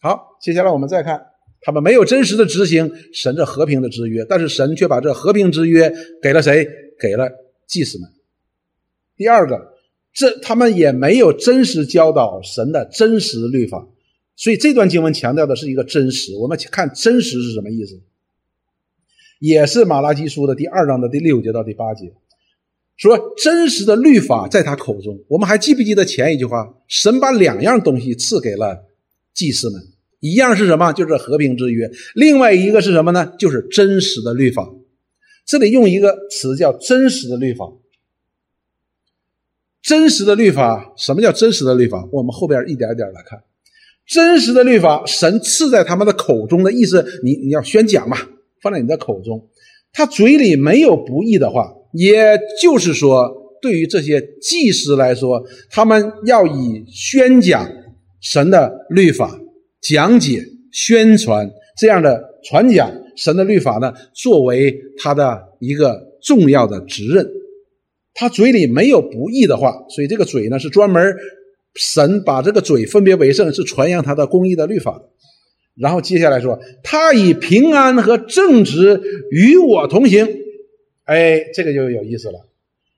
[0.00, 1.27] 好，接下来我们再看。
[1.60, 5.92] 他们没有真实的执行神这和平的之约，但是神却把这和平之约
[6.22, 6.66] 给了谁？
[7.00, 7.28] 给了
[7.66, 8.10] 祭司们。
[9.16, 9.74] 第二个，
[10.12, 13.88] 这他们也没有真实教导神的真实律法，
[14.34, 16.34] 所以这段经文强调的是一个真实。
[16.36, 18.00] 我们看真实是什么意思？
[19.40, 22.12] 也是马拉基书的第二章的第六节到第八节，
[22.96, 25.24] 说真实的律法在他口中。
[25.28, 26.74] 我们还记不记得前一句话？
[26.88, 28.86] 神把两样东西赐给了
[29.32, 29.80] 祭司们，
[30.20, 30.92] 一样是什么？
[30.92, 31.90] 就是和平之约。
[32.14, 33.32] 另外一个是什么呢？
[33.38, 34.68] 就是真实的律法。
[35.46, 37.72] 这里用一个词叫真实的律法。
[39.80, 42.06] 真实的律法，什么叫真实的律法？
[42.12, 43.42] 我们后边一点点来看。
[44.06, 48.18] 真实的律法，神赐在他们的口中的意思，你你要宣讲嘛，
[48.60, 49.48] 放在你的口中。
[49.92, 53.30] 他嘴里没有不义的话，也就是说，
[53.62, 57.70] 对于这些祭司来说，他们要以宣讲
[58.20, 59.38] 神的律法、
[59.80, 67.28] 讲解、宣传这样的传讲神的律法呢，作为他的一个重要的职任。
[68.14, 71.16] 他嘴里没有不义的话，所以这个嘴呢是专门
[71.74, 75.00] 神把这个嘴分别为圣，是传扬他的公义的律法。
[75.76, 80.26] 然后接下来说，他以平安和正直与我同行。
[81.04, 82.48] 哎，这个就有意思了。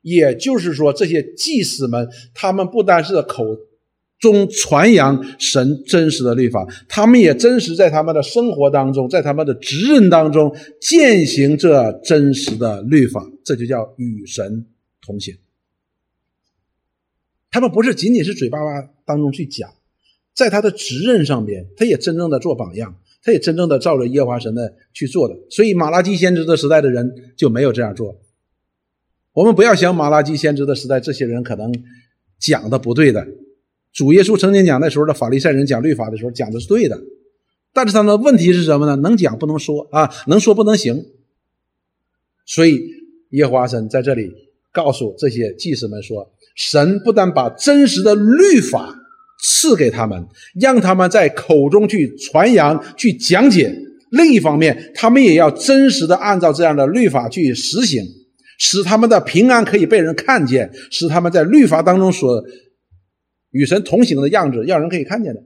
[0.00, 3.44] 也就是说，这些祭司们，他们不单是口
[4.20, 13.28] 中传扬神真实的律法，他们也真实在他们的生活当中，在他们的职任当中践行这真实的律法。
[13.44, 14.66] 这就叫与神。
[15.02, 15.34] 同行，
[17.50, 19.72] 他们不是仅仅是嘴巴巴当中去讲，
[20.34, 25.34] 在他的职任上边，他也真正的做榜样，他也真正的照着耶和华神的去做的。
[25.48, 28.20] 所以马拉基先知的时代的人就没有这样做。
[29.32, 31.72] 我们不要想马拉基先知的时代，这些人可能
[32.38, 33.26] 讲的不对的。
[33.92, 36.98] 主耶稣曾经讲那时候的法利赛人讲律法的时候讲的是对的，
[37.72, 38.96] 但是他们的问题是什么呢？
[38.96, 41.04] 能讲不能说啊，能说不能行。
[42.46, 42.80] 所以
[43.30, 44.30] 耶和华神在这里。
[44.72, 48.94] 告诉这些祭司们说：“神不但把真实的律法
[49.42, 50.24] 赐给他们，
[50.54, 53.68] 让他们在口中去传扬、去讲解；
[54.12, 58.00] 另一方面，他们也要真实的按照这样的律法去实行，
[58.60, 62.40] 使他们的平安可以被人看见，使他们在律法当中所
[63.50, 65.44] 与神同行的样子，让人可以看见的。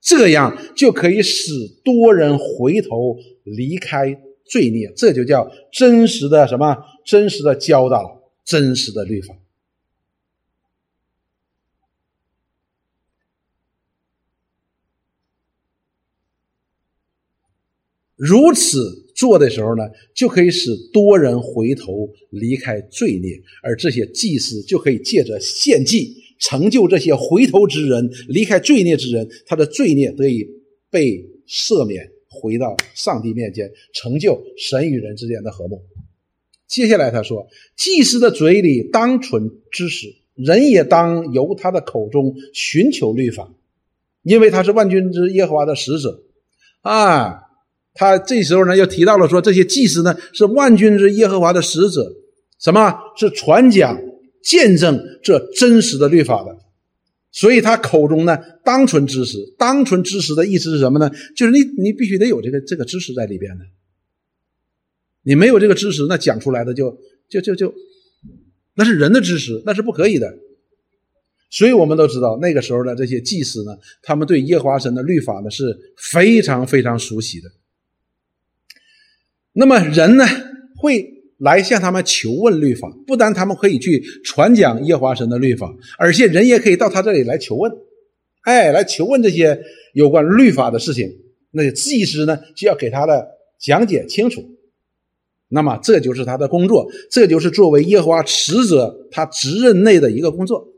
[0.00, 1.52] 这样就可以使
[1.84, 4.92] 多人回头离开罪孽。
[4.96, 6.76] 这就叫真实的什么？
[7.04, 9.38] 真实的教导。”真实的律法，
[18.16, 30.44] 如此做的时候呢，就可以使多人回头离开罪孽，而这些祭司就可以借着献祭，成就这些回头之人离开罪孽之人，他的罪孽得以
[30.90, 35.82] 被赦免，回到上帝面前，成就神与人之间的和睦。
[36.66, 43.52] 接下来他说：“祭司的嘴里当存知识，人也当由他的口中寻求律法，
[44.22, 46.22] 因为他是万军之耶和华的使者。”
[46.82, 47.42] 啊，
[47.92, 52.10] 他这时候呢又提到了说，这些祭司呢是万军之耶和华的使者，
[52.58, 54.00] 什么是传讲、
[54.42, 56.58] 见证这真实的律法的？
[57.32, 61.10] 所以他口中呢当存知识，当存知识的意思是什么呢？
[61.36, 63.64] 就是你你必须得有这个这个知识在里边的。
[65.22, 66.98] 你没有这个知识，那讲出来的就
[67.28, 67.72] 就就就，
[68.74, 70.34] 那是人的知识，那是不可以的。
[71.50, 77.50] 所以我们都知道，那个时候的这些祭司呢，他们对耶和华神的律法呢是非常非常熟悉的。
[79.52, 80.24] 那么人呢
[80.76, 87.72] 会来向他们求问律法，不但他们可以去传讲耶和华神的律法，而且人也可以到他这里来求问，
[88.42, 89.58] 哎，来求问这些
[89.94, 91.10] 有关律法的事情。
[91.50, 93.26] 那些祭司呢就要给他的
[93.58, 94.44] 讲解清楚。
[95.48, 100.68] 那么这就是他的工作，这就是作为耶和华使者他职任内的一个工作，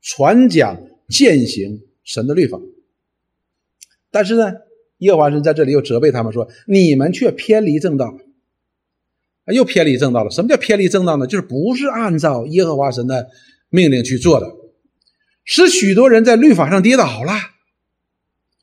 [0.00, 2.60] 传讲践行神的律法。
[4.10, 4.52] 但是呢，
[4.98, 8.18] 耶和华神在这里又责备他们说：“你们却偏离正道，
[9.46, 10.30] 又偏离正道了。
[10.30, 11.26] 什么叫偏离正道呢？
[11.26, 13.28] 就是不是按照耶和华神的
[13.70, 14.46] 命令去做的，
[15.44, 17.32] 使许多人在律法上跌倒了，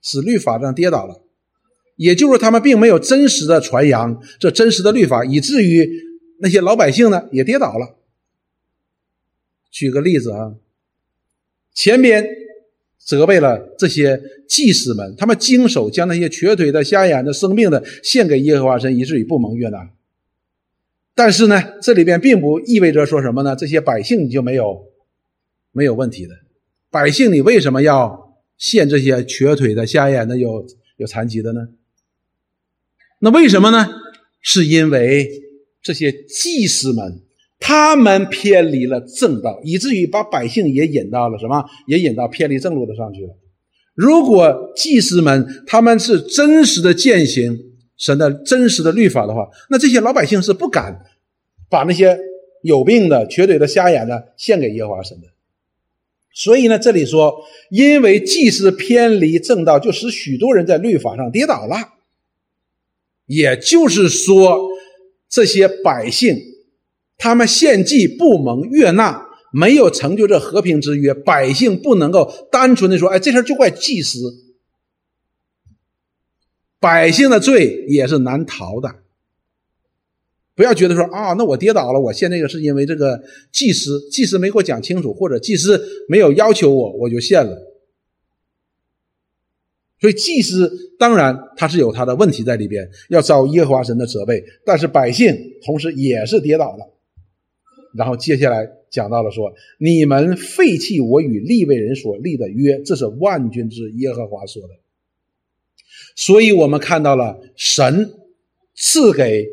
[0.02, 1.24] 使律法上跌倒了。”
[1.98, 5.86] 也就是他们并没有真实的传扬这真实的律法，以至于
[6.40, 7.98] 那些老百姓呢也跌倒了。
[9.70, 10.54] 举个例子啊，
[11.76, 12.26] 前边
[12.98, 19.90] 责备了这些祭司们，他们经手将那些瘸腿的、瞎眼的、生病的献给耶和华神，以至于不蒙悦纳。
[21.20, 23.54] 但是呢，这里边并不意味着说什么呢？
[23.54, 24.86] 这些百姓就没有
[25.74, 26.34] 没有问题的。
[26.90, 31.68] 百姓，你为什么要献这些瘸腿的、瞎眼的、有有残疾的呢？
[33.20, 33.90] 那为什么呢？
[34.40, 35.30] 是因为
[35.82, 37.22] 这些祭司们
[37.60, 41.66] 他们偏离了正道，以至于把百姓也引到了什么？
[41.86, 43.36] 也引到偏离正路的上去了。
[43.94, 47.60] 如果祭司们他们是真实的践行
[48.00, 51.06] 神的真实的律法的话，那这些老百姓是不敢
[51.70, 52.18] 把那些
[52.64, 55.28] 有病的、瘸腿的、瞎眼的献给耶和华神的。
[56.34, 61.76] 所以呢，这里说，因为祭司偏离正道，就使许多人在律法上跌倒了。
[63.26, 64.70] 也就是说，
[65.30, 66.38] 这些百姓
[67.18, 74.20] 他们献祭不蒙悦纳，没有成就这和平之约，百姓不能够单纯的说：“哎，这事就怪祭司。”
[76.80, 78.96] 百姓的罪也是难逃的。
[80.56, 87.58] 不要觉得说啊，那我跌倒了，我献那个是因为这个祭司，祭司没给我讲清楚，或者祭司没有要求我，我就献了。
[90.02, 94.44] 所以祭司当然他是有他的问题在里边，要遭耶和华神的责备。
[94.66, 95.34] 但是百姓
[95.66, 96.94] 同时也是跌倒了。
[97.96, 104.70] 然后接下来讲到了说，你们废弃我与立位人所立的约，这是万军之耶和华说的。
[106.20, 108.14] 所以我们看到了神
[108.76, 109.48] 赐给。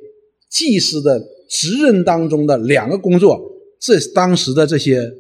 [0.49, 5.13] 祭司的职任当中的两个工作，这当时的这些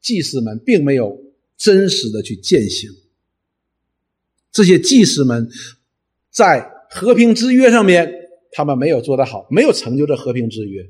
[0.00, 1.20] 祭司们并没有
[1.58, 2.88] 真实的去践行。
[4.50, 5.50] 这些祭司们
[6.30, 8.10] 在和平之约上面，
[8.52, 10.88] 他们没有做得好，没有成就这和平之约，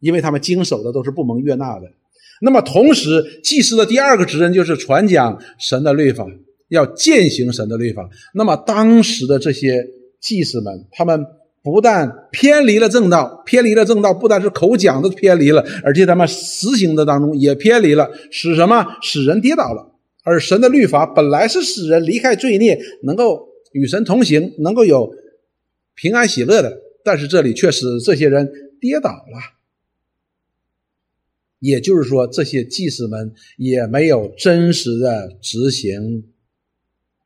[0.00, 1.92] 因为他们经手的都是不蒙悦纳的。
[2.40, 6.26] 那么，同时祭司的第二个职任就是传讲神的律法，
[6.72, 8.08] 要践行神的律法。
[8.34, 9.86] 那么，当时的这些
[10.20, 11.24] 祭司们，他们。
[11.64, 18.84] 不但偏离了正道，偏离了正道，不但是口讲的偏离了，而且他们实行的当中也偏离了，使什么？
[19.00, 19.94] 使人跌倒了。
[20.24, 25.14] 而神的律法本来是使人离开罪孽，能够与神同行，能够有
[25.94, 29.38] 平安喜乐的，但是这里却使这些人跌倒了。
[31.60, 36.24] 也就是说，这些祭司们也没有真实的执行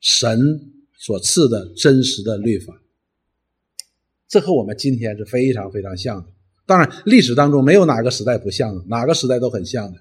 [0.00, 2.80] 神所赐的真实的律法。
[4.28, 6.32] 这和我们今天是非常非常像的。
[6.66, 10.00] 当然，历史当中没有哪个时代不像的，哪个时代都很像的。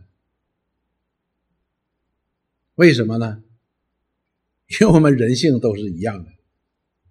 [2.74, 3.44] 为什么呢？
[4.68, 6.32] 因为我们人性都是一样的，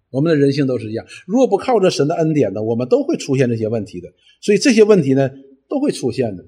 [0.09, 1.05] 我们的人性都是一样。
[1.25, 4.13] 如果不靠着神的恩典呢，我们都会出现这些问题的。
[4.41, 5.31] 所以这些问题呢，
[5.69, 6.45] 都会出现的。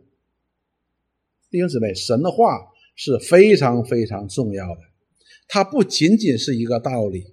[1.49, 2.59] 弟兄姊妹，神的话
[2.97, 4.81] 是非常非常重要的，
[5.47, 7.25] 它不仅仅是一个道理。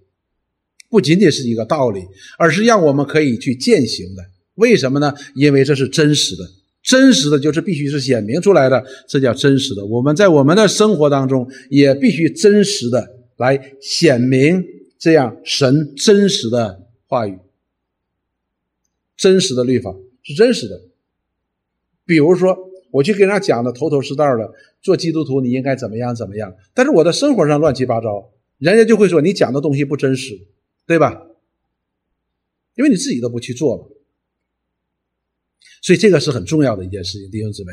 [0.90, 2.06] 不仅仅是一个道理，
[2.38, 4.22] 而是让我们可以去践行的。
[4.54, 5.12] 为什么呢？
[5.34, 6.48] 因为这是真实的，
[6.84, 9.84] 真实的就是必须是显明出来的，这叫真实的。
[9.84, 14.64] 我们在我们的生活当中也必须真实的来显明
[14.96, 17.36] 这样神真实的话语、
[19.16, 20.80] 真实的律法是真实的。
[22.06, 22.56] 比如说，
[22.94, 30.48] 我去给人家讲的头头是道的，做基督徒你应该怎么样怎么样，但是我的生活上乱七八糟，人家就会说你讲的东西不真实。
[30.86, 31.26] 对吧？
[32.74, 33.90] 因为你自己都不去做了，
[35.80, 37.30] 所以这个是很重要的一件事情。
[37.30, 37.72] 弟兄姊妹，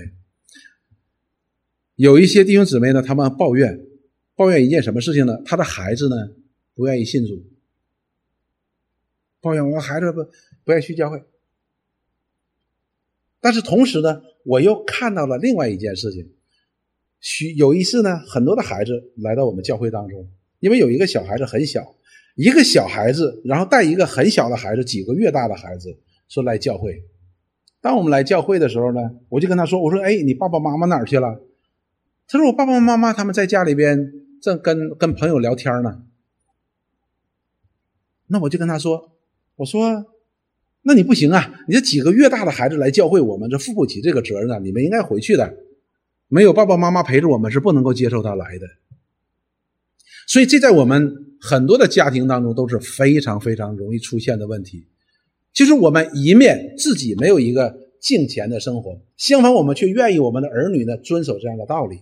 [1.96, 3.86] 有一些弟兄姊妹呢，他们抱怨，
[4.34, 5.42] 抱怨一件什么事情呢？
[5.44, 6.16] 他的孩子呢
[6.74, 7.44] 不愿意信主，
[9.42, 10.24] 抱怨我孩子不
[10.64, 11.22] 不愿意去教会。
[13.42, 16.32] 但是同时呢，我又看到了另外一件事情，
[17.20, 21.96] 许有一次呢，很多的孩子来到我们教会当中，因为有一个小孩子很小。
[22.36, 26.00] 一个小孩子，然后带一个很小的孩子，几个月大的孩子，
[26.30, 27.04] 说来教会。
[27.82, 31.42] 当我们来教会的时候呢，我就跟他说：“我说，哎，你爸爸妈妈哪儿去了？”
[32.30, 36.04] 他说：“我爸爸妈妈他们在家里边正跟跟朋友聊天呢。”
[38.28, 39.12] 那我就跟他说
[39.58, 40.06] ：“我说，
[40.84, 41.54] 那你不行啊！
[41.68, 44.60] 你这几个月大的孩子来教会，我们这负不起这个责任啊！
[44.60, 45.54] 你们应该回去的。
[46.28, 48.68] 没有爸爸妈妈陪着我们，是不能够接受他来的。
[50.28, 54.86] 所以这在我们。”很多的家庭当中都是非常非常容易出现的问题，
[55.52, 62.02] 就是我们一面自己没有一个敬虔的生活，相反我们却愿意我们的儿女呢遵守这样的道理，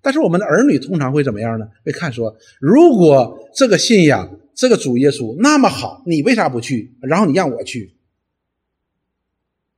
[0.00, 1.66] 但是我们的儿女通常会怎么样呢？
[1.84, 6.94] 会看说，如果这个信仰这个主耶稣那么好，你为啥不去？
[7.02, 7.94] 然后你让我去，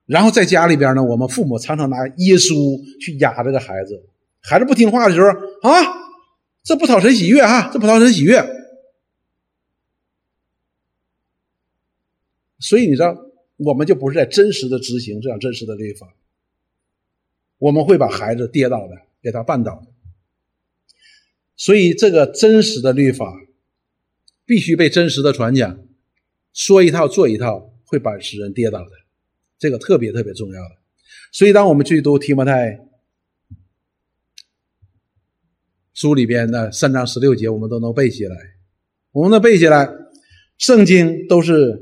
[0.07, 4.05] 然后在家里边呢，我们父母常常拿耶稣去压这个孩子，
[4.41, 5.73] 孩子不听话的时候啊，
[6.63, 8.43] 这不讨神喜悦啊，这不讨神喜悦。
[12.59, 13.17] 所以你知道，
[13.57, 16.15] 我们就不是在真实的执行这样真实的律法，
[17.59, 19.87] 我们会把孩子跌倒的，给他绊倒的。
[21.57, 23.41] 所以这个真实的律法
[24.45, 25.79] 必须被真实的传讲，
[26.53, 28.91] 说一套做一套，会把使人跌倒的，
[29.65, 30.77] 这个特别特别重要的。
[31.33, 32.79] 所以，当我们去读提摩太
[35.95, 38.37] 书里边的三章十六节，我们都能背起来。
[39.11, 39.89] 我们能背起来，
[40.59, 41.81] 圣经都是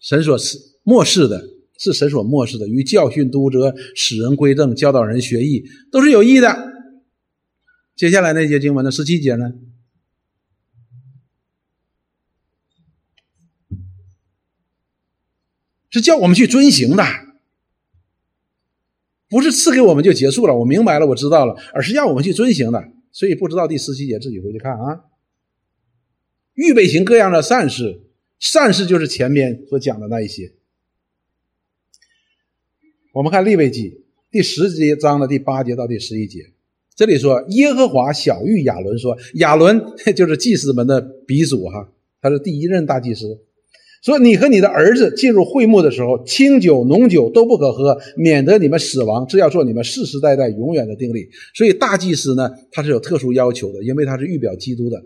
[0.00, 1.42] 神所赐漠视的，
[1.78, 6.72] 是神所漠视的，与教训、读者、使人归正、教导人学艺，都是有益的。
[7.96, 9.50] 接下来那节经文的十七节呢？
[15.92, 17.04] 是叫我们去遵行的，
[19.28, 20.56] 不是赐给我们就结束了。
[20.56, 22.82] 我明白了，我知道了，而是要我们去遵行的。
[23.12, 25.04] 所以不知道第十七节，自己回去看啊。
[26.54, 28.00] 预备行各样的善事，
[28.38, 30.52] 善事就是前面所讲的那一些。
[33.12, 36.52] 我们看利未记第十节章的第八节到第十一节，
[36.94, 39.78] 这里说耶和华小谕亚伦说，亚伦
[40.16, 43.42] 就是祭司们的鼻祖哈，他是第一任大祭司。
[44.02, 49.24] 说你和你的儿子进入会幕的时候，清酒浓酒都不可喝，免得你们死亡。
[49.28, 51.28] 这要做你们世世代代永远的定力。
[51.54, 55.00] 所以大祭司呢，他是有特殊要求的，因为他是预表基督的，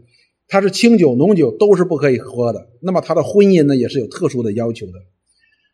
[0.48, 2.68] 他是清酒浓酒都是不可以喝的。
[2.80, 4.92] 那么他的婚姻呢，也是有特殊的要求的。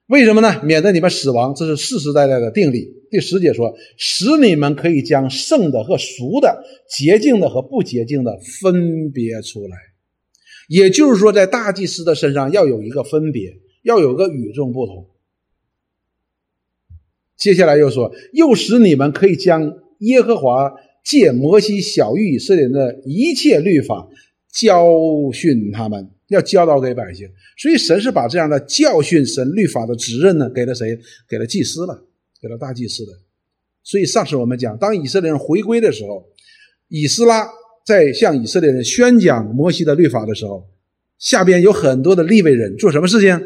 [0.08, 0.60] 为什么呢？
[0.64, 2.88] 免得你们死亡，这是世世代代的定力。
[3.08, 9.76] 第十节说，使你们可以将圣的和俗的、洁净的和不洁净的分别出来。
[10.72, 15.06] 也就是说，在大祭司的身上要有一个分别，要有个与众不同。
[17.36, 20.72] 接下来又说，又使你们可以将耶和华
[21.04, 24.08] 借摩西小谕以色列人的一切律法
[24.50, 24.86] 教
[25.30, 27.28] 训他们，要教导给百姓。
[27.58, 30.98] 所以，神是把这样的教训神律法的责任呢，给了谁？
[31.28, 32.02] 给了祭司了，
[32.40, 33.12] 给了大祭司的。
[33.82, 36.24] 所以，上次我们讲，当以色列人回归的时候，
[36.88, 37.46] 以斯拉。
[37.84, 40.68] 在向以色列人宣讲摩西的律法的时候，
[41.18, 43.40] 下边有很多的立位人做什么事情？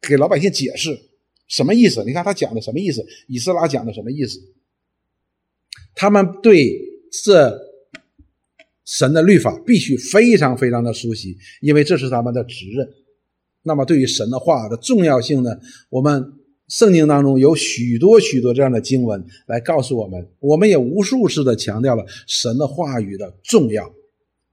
[0.00, 0.98] 给老百姓解释
[1.48, 2.04] 什么意思？
[2.04, 3.04] 你看他讲的什么意思？
[3.28, 4.38] 以斯拉讲的什么意思？
[5.94, 6.70] 他们对
[7.24, 7.58] 这
[8.84, 12.88] 神的律法必须非常非常的熟悉，因为这是他们的责任。
[13.62, 15.50] 那么对于神的话的重要性呢？
[15.90, 16.33] 我们。
[16.68, 23.94] 圣经当中有许多许多这样的经文来告诉我们，我们也无数次的强调了神的话语的重要，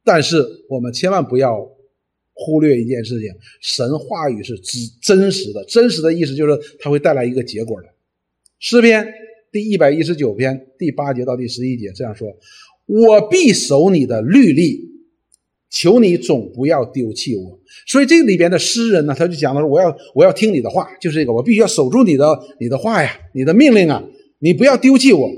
[0.04, 1.66] 但是我们千万不要
[2.34, 3.30] 忽略一件事情：
[3.62, 7.88] 神话语是真真实的，真实的意思就是它会带来一个结果的。
[8.60, 9.08] 诗篇
[9.52, 12.28] 第一百一十九篇第八节到第十一节这样说
[12.86, 14.91] ：“我必守你的律例。”
[15.72, 17.58] 求你总不要丢弃我，
[17.88, 24.04] 所以这里边的诗人呢，他就讲了：我要我要听你的话，就是这个，我必须要守住你的你的话呀，你的命令啊，
[24.40, 25.32] 你不要丢弃我。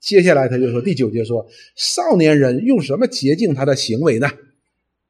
[0.00, 4.28] 接下来他就说第九节说：少年人用什么洁净他的行为呢？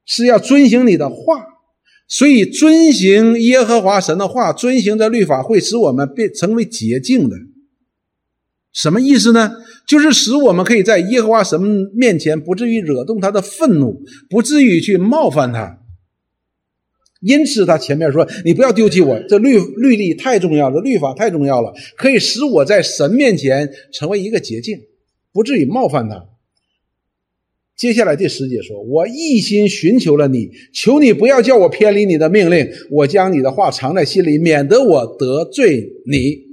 [0.06, 1.46] 是要遵行你的话，
[2.08, 7.36] 所以遵行耶和华神的话，遵行这律法，会使我们变成为洁净的。
[8.72, 9.52] 什么意思呢？
[9.86, 11.60] 就是使我们可以在耶和华神
[11.94, 15.80] 面前不至于惹动他的愤怒，不至于去冒犯他。
[17.20, 24.78] 因此，他前面说：“你不要丢弃我，这律律例太重要了，律法太重要了，可以使我在神面前成为一个捷径，
[25.32, 26.26] 不至于冒犯他。”
[27.76, 36.43] 接下来第十节说：“我一心寻求了你，求你不要叫我偏离你的命令，我将你的话藏在心里，免得我得罪你。”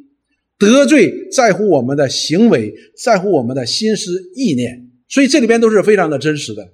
[0.62, 6.72] 得罪在乎我们的行为，在乎我们的心思意念，所以这里边都是非常的真实的，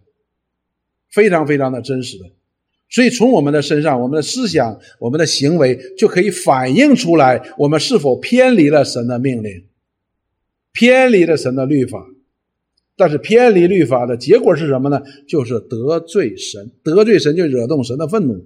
[1.14, 2.26] 非常非常的真实的。
[2.90, 9.66] 所以从我们的身上，我们的思想、我们的行为就可以反映出来，我们是否偏离了神的命令，
[10.74, 12.06] 偏离了神的律法。
[13.00, 15.02] 但是偏离律法的结果是什么呢？
[15.28, 18.44] 就是得罪神，得罪神就惹动神的愤怒，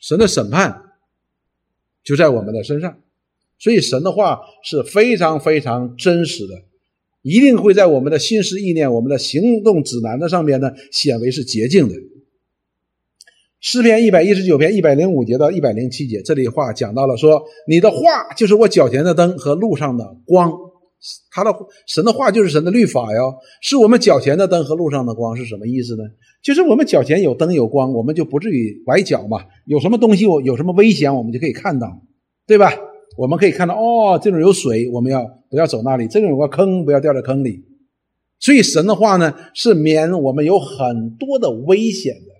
[0.00, 0.82] 神的审判
[2.02, 2.98] 就在我们的身上。
[3.58, 6.54] 所以神的话是非常非常真实的，
[7.22, 11.94] 一定会在我们的心思意念、我们的行动指南的上面呢显为是洁净的。
[13.60, 17.98] 诗篇一百一十九篇一百零五节到一百零七节，这里话讲到了说：“你的话
[18.36, 20.52] 就是我脚前的灯和路上的光。”
[21.30, 21.54] 他的
[21.86, 26.04] 神的话就是神的律法哟，是我们脚前的灯和路上的光是什么意思呢？
[26.42, 29.44] 就是我们脚前有灯有光，我们就不至于崴脚嘛。
[29.66, 32.02] 有什么东西我有什么危险，我们就可以看到，
[32.46, 32.72] 对吧？
[33.16, 36.08] 我们可以看到，哦，这种有水，我们要不要走那里？
[36.08, 37.64] 这种有个坑，不要掉在坑里。
[38.40, 42.34] 所以神的话呢，是免我们有很多的危险的。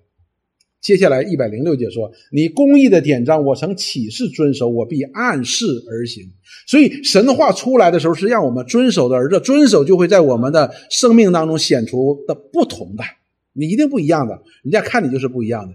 [0.81, 6.25] 接下来一百零六节说：“你公义的典章，我曾起誓遵守，我必按事而行。”
[6.67, 13.05] 所以神的话出来的时候，是让我们遵守的，而这遵守就会在我们的生命当中显出的不同的。
[13.53, 15.75] 你一定不一样的，人家看你就是不一样的。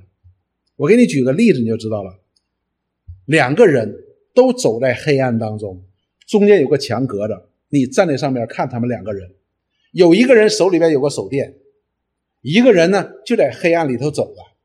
[0.75, 2.19] 我给你举个例子，你就知道了。
[3.25, 3.95] 两个人。
[4.39, 5.83] 都走在黑暗当中，
[6.25, 9.29] 中间有个墙隔着，你站在上面看他们两个人，
[9.91, 11.55] 有一个人手里边有个手电，
[12.39, 14.55] 一个人呢就在黑暗里头走了。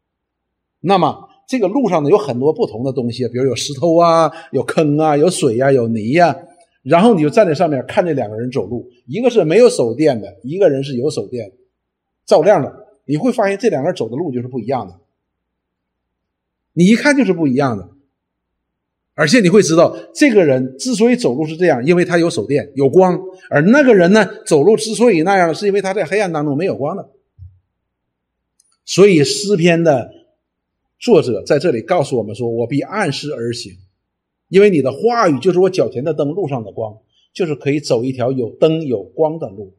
[0.79, 6.37] 那么这个路上呢有很多不同的东西，比如有石头啊，有坑啊，有水呀，有泥呀。
[6.85, 11.51] 然后你就站在上面看这两个人走路，一个是没有手电的，一个人是有手电
[12.25, 12.87] 照亮的。
[13.07, 15.01] 你会发现这两个人走的路就是不一样的，
[16.75, 17.89] 你一看就是不一样的。
[19.15, 23.17] 而且你会知道，这个人之所以走路是这样，因为他有手电有光；
[23.49, 27.09] 而那个人呢，走路之所以那样，是因为他在黑暗当中没有光的。
[28.85, 30.11] 所以诗篇的
[30.99, 33.73] 作者在这里告诉我们说：“我必按时而行。”
[34.51, 36.99] 因为你的话语就是我脚前的灯，路上的光，
[37.33, 39.75] 就是可以走一条有灯有光的路。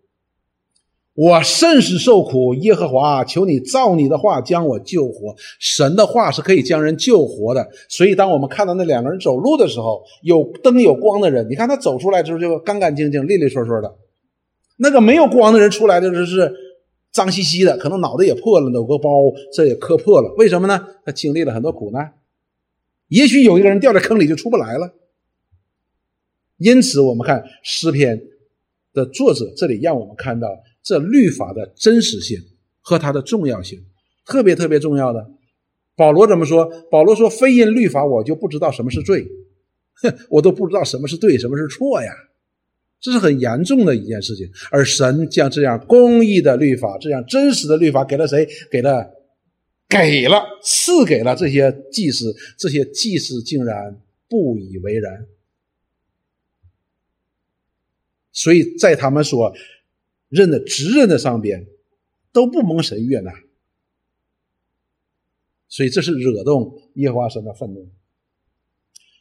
[1.15, 5.33] 我甚是受苦，耶和华，求你照你的话将我救活。
[5.59, 13.87] 神的话是可以将人救活的，所以当我们看到那两个人走路的时候，有灯有光的人，你看他走出来之后就干干净净、利利索索的；
[14.75, 16.53] 那个没有光的人出来的时候是
[17.13, 19.09] 脏兮兮的，可能脑袋也破了，有个包
[19.53, 20.33] 这也磕破了。
[20.37, 20.85] 为什么呢？
[21.05, 22.13] 他经历了很多苦难。
[23.07, 24.93] 也许有一个人掉在坑里就出不来了，
[26.57, 28.21] 因此我们看诗篇
[28.93, 30.49] 的作者这里让我们看到
[30.85, 32.39] 这律法的真实性
[32.79, 33.83] 和它的重要性，
[34.25, 35.31] 特别特别重要的。
[35.97, 36.65] 保罗怎么说？
[36.89, 39.27] 保罗说：“非因律法，我就不知道什么是罪，
[39.95, 42.11] 哼，我都不知道什么是对，什么是错呀。”
[43.01, 44.49] 这是很严重的一件事情。
[44.71, 48.47] 而神将这样公义的律法，这样真实的律法给了谁？
[48.71, 49.11] 给了。
[49.87, 55.27] 给了，赐给了这些祭司，这些祭司竟然不以为然，
[58.31, 59.53] 所以在他们所
[60.35, 61.65] 任的职任的上边
[62.33, 63.31] 都不蒙神悦纳，
[65.69, 67.87] 所以这是惹动耶和华神的愤怒。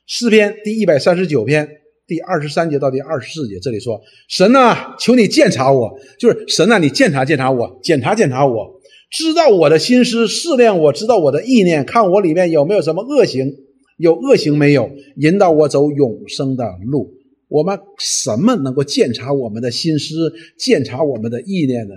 [0.06, 1.68] 诗篇第一百三十九篇
[2.06, 13.54] 第二十三节到第二十四节，这里说：“神呐，求你鉴察我，就是神呐，你鉴察鉴察我，检查检查我。”知道我的心思，试炼我知道我的意念，看我里面有没有什么恶行，
[13.96, 17.14] 有恶行没有，引导我走永生的路。
[17.54, 21.94] 我们什么能够鉴察我们的心思，鉴察我们的意念呢？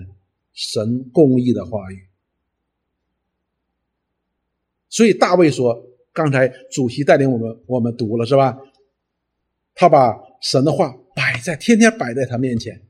[0.53, 2.05] 神公义的话语。
[4.88, 5.84] 所以大卫说，
[6.14, 8.55] 刚才主席带领我们，我们读了是吧？
[9.74, 12.84] 他把神的话摆在天天摆在他面前。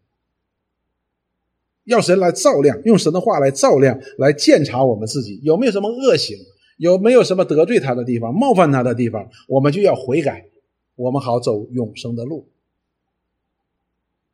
[1.85, 6.35] 要神来照亮，用神的话来照亮，来鉴察我们自己有没有什么恶行，
[6.75, 10.49] 有没有什么得罪他的地方、冒犯他的地方，我们就要悔改，
[10.97, 12.49] 我们好走永生的路。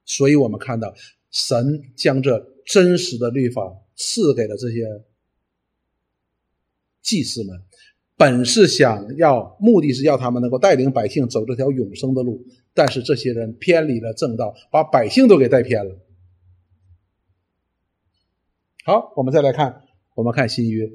[0.06, 0.94] 所以，我们看到
[1.32, 4.84] 神将这真实的律法赐给了这些
[7.02, 7.62] 祭司们，
[8.16, 15.98] 本是想要，目的是要他们能够带领百姓走这条永生的路，但是这些人偏离了正道，把百姓都给带偏了。
[18.86, 19.84] 好，我们再来看，
[20.16, 20.90] 我们看新约。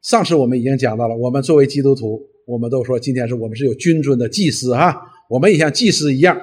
[0.00, 6.38] 上次我们已经讲到了，我们作为基督徒，我们都说今天是我们是有君尊的祭司哈，我们也像祭司一样，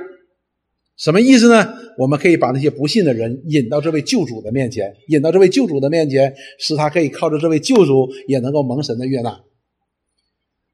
[1.01, 1.67] 什么意思呢？
[1.97, 9.41] 我们可以把那些不信的人引到这位救主的面前，引到这位救主的面前，使他可以靠着这位救主也能够蒙神的悦纳。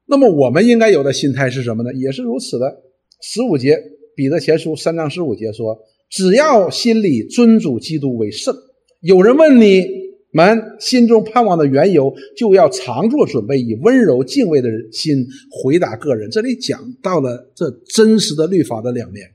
[0.04, 1.94] 那么我们应该有的心态是什么呢？
[1.94, 2.82] 也是如此的。
[3.22, 3.78] 十五节，
[4.14, 5.78] 彼得前书三章十五节说。
[6.10, 8.54] 只要心里尊主基督为圣，
[9.00, 9.84] 有人问你
[10.32, 16.30] 们心中盼望的缘由，就要常做准备，以温柔敬畏的心回答个人。
[16.30, 19.26] 这里讲到了这真实的律法的两面，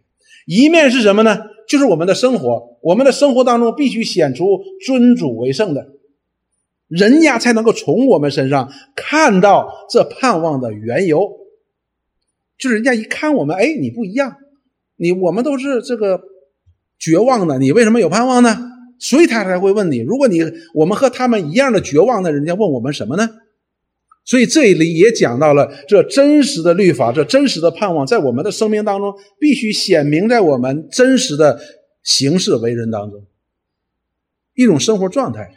[0.46, 1.40] 一面是什么呢？
[1.68, 4.46] 就是我们的生活，我们的生活当中必须显出
[4.86, 5.88] 尊主为圣的，
[6.88, 11.30] 人家才能够从我们身上看到这盼望的缘由。
[12.58, 14.36] 就是人家一看我们，哎，你不一样，
[14.98, 16.22] 你我们都是这个。
[17.00, 18.58] 绝望的，你为什么有盼望呢？
[18.98, 19.98] 所以他才会问你。
[19.98, 20.40] 如果你
[20.74, 23.30] 我们和他们一样的绝望的，人家问我们什么呢？
[24.26, 31.60] 所以这里也讲到了这真实的律法，这真实的盼望，在我们的生命当中必须显明在我们真实的
[32.04, 33.26] 行事为人当中，
[34.56, 35.52] 一种生活状态。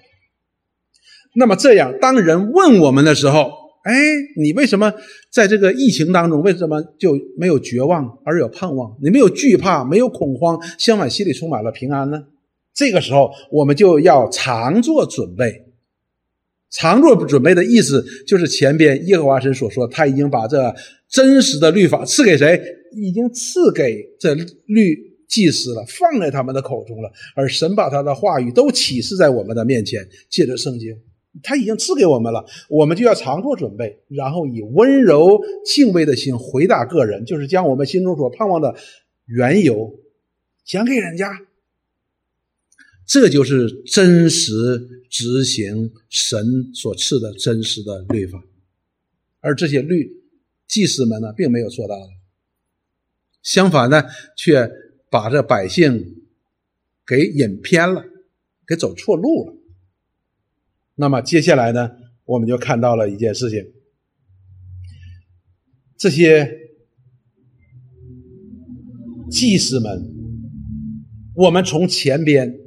[1.35, 3.53] 那么这样，当人问我们的时候，
[3.85, 3.95] 哎，
[4.37, 4.93] 你为什么
[5.31, 8.97] 在这个疫情当中，为什么就没有绝望而有盼望？
[9.01, 12.25] 你没有惧怕，没有恐慌，相反心里充满了平安呢？
[12.75, 15.66] 这个时候，我们就要常做准备。
[16.71, 20.75] 常做准备的意思，就是前边耶和华神所说，他已经把这
[21.09, 22.61] 真实的律法赐给谁？
[22.95, 24.97] 已经赐给这律
[25.29, 27.11] 祭司了，放在他们的口中了。
[27.35, 30.97] 而神把他的话语都启示在我们的面前，借着圣经。
[31.43, 38.75] 他已经赐给我们了，我们就要常做准备，然后以温柔敬畏的心回答个人，就是将我们心中所盼望的
[39.27, 39.93] 缘由
[40.65, 41.31] 讲给人家。
[43.07, 48.45] 这就是真实执行神所赐的真实的律法，
[49.41, 50.11] 而这些律
[50.67, 51.95] 祭司们呢，并没有做到，
[53.43, 54.03] 相反呢，
[54.37, 54.69] 却
[55.09, 56.25] 把这百姓
[57.07, 58.05] 给引偏了，
[58.67, 59.55] 给走错路了。
[60.97, 61.93] 那么接下来呢，
[62.25, 63.73] 我们就看到了一件事情：
[65.97, 66.59] 这些
[69.31, 70.13] 祭司们，
[71.37, 72.59] 我们从前边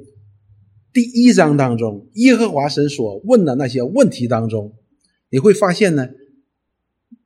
[0.92, 4.76] 第一章当中，耶和华神所问的那些问题当中，
[5.28, 6.08] 你会发现呢，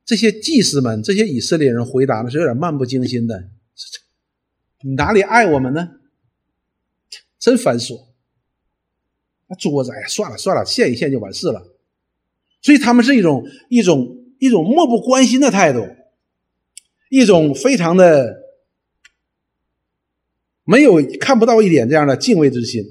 [0.05, 3.49] 这些祭司们、这些以色列人回答的是有点漫不经心的。
[4.83, 5.89] 你哪里爱我们呢？
[7.39, 8.07] 真繁琐。
[9.47, 11.75] 那桌子，哎呀，算了算了，献一献就完事了。
[12.61, 15.87] 所以他们是一种一种一种漠不关心的态度，
[17.09, 18.43] 一种非常的
[20.63, 22.83] 没有看不到一点这样的敬畏之心。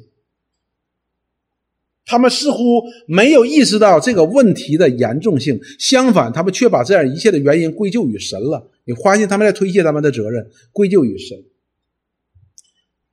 [2.06, 8.70] 他们似乎没有意识到这个问题的严重性，相反，他们却把这样一切的原因归咎于神了。
[8.84, 11.44] 你发现他们在推卸他们的责任，归咎于神。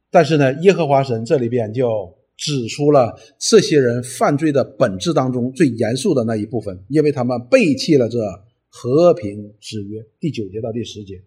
[0.10, 2.16] 但是呢，耶和华神这里边就。
[2.38, 8.18] 指出了这些人犯罪的本质当中最严肃的那一部分，因为他们背弃了这
[8.68, 10.04] 和平之约。
[10.20, 11.22] 第九节到第十节，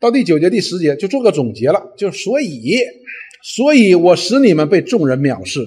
[0.00, 2.74] 到第九节第十节就做个总结了，就所以，
[3.42, 5.60] 所以我使你们被众人藐视。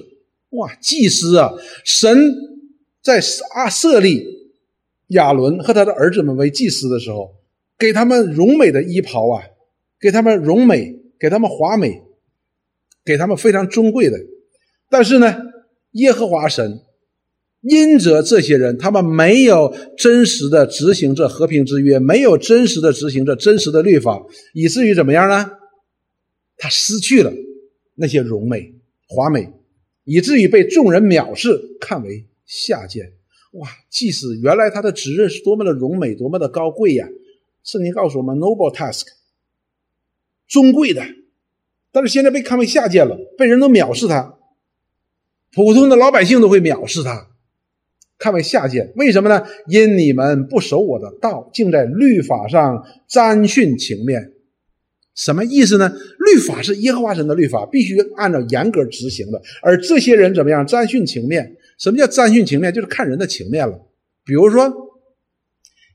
[0.50, 1.52] 哇，祭司啊，
[1.84, 2.34] 神
[3.02, 3.22] 在
[3.54, 4.24] 阿设立
[5.08, 7.34] 亚伦和他的儿子们为祭司的时候，
[7.78, 9.42] 给他们荣美的衣袍啊，
[10.00, 12.02] 给他们荣美，给他们华美。
[13.06, 14.16] 给他们非常尊贵的，
[14.88, 15.36] 但是呢，
[15.90, 16.80] 耶和华神
[17.60, 24.22] 因着这些人，他们没有真实的执行这和平之约，没有真实的执行这真实的律法，
[24.54, 25.50] 以至于怎么样呢？
[26.56, 27.30] 他失去了
[27.94, 28.74] 那些荣美
[29.08, 29.52] 华美，
[30.04, 33.12] 以至于被众人藐视，看为下贱。
[33.52, 33.68] 哇！
[33.88, 37.08] 即使原来他的职任是多么的荣美，多么的高贵呀！
[37.62, 39.06] 圣经告诉我们，noble task，
[40.48, 41.02] 尊贵的。
[41.92, 44.36] 但是现在被看为下贱了，被人都藐视他，
[45.52, 47.30] 普通的老百姓都会藐视他，
[48.18, 48.92] 看为下贱。
[48.96, 49.46] 为什么呢？
[49.68, 54.33] 因你们不守我的道，竟在律法上沾训情面。
[55.14, 55.92] 什么意思呢？
[56.18, 59.40] 律法是耶和华神的律法，必须按照严格执行的。
[59.62, 60.66] 而这些人怎么样？
[60.66, 61.56] 占训情面。
[61.78, 62.72] 什么叫占训情面？
[62.72, 63.80] 就是看人的情面了。
[64.24, 64.72] 比如说，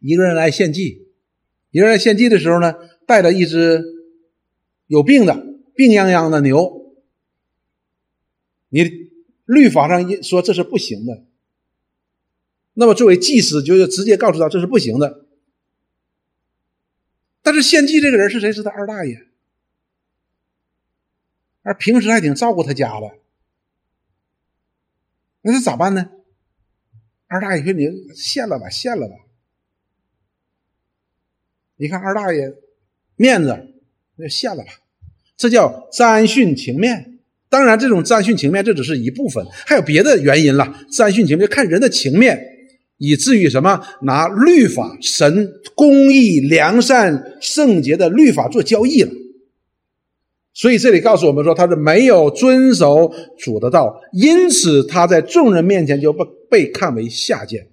[0.01, 1.07] 一个人来献祭，
[1.71, 2.73] 一个人来献祭的时候呢，
[3.05, 3.83] 带着一只
[4.87, 5.45] 有病的。
[5.75, 6.93] 病殃殃的牛，
[8.67, 8.83] 你
[9.45, 11.23] 律法上一说这是不行的，
[12.73, 15.25] 那么作为祭司就是直接告诉他这是不行的。
[17.49, 18.53] 但是献祭这个人是谁？
[18.53, 19.25] 是他二大爷，
[21.63, 23.11] 而平时还挺照顾他家的，
[25.41, 26.11] 那他咋办呢？
[27.25, 29.15] 二大爷说：“你献了吧，献了吧。”
[31.77, 32.53] 你看二大爷
[33.15, 33.73] 面子，
[34.17, 34.71] 那就献了吧。
[35.35, 37.17] 这叫沾训情面，
[37.49, 40.85] 当然，这种沾训情面这只是一部分，还有别的原因了。
[40.91, 42.58] 沾训情面看人的情面，
[42.99, 49.11] 以至于什么拿律法、神公义、良善、圣洁的律法做交易了。
[50.53, 57.69] 所以这里告诉我们说，他是没有遵守主的道，因此他在众人面前就被被看为下贱。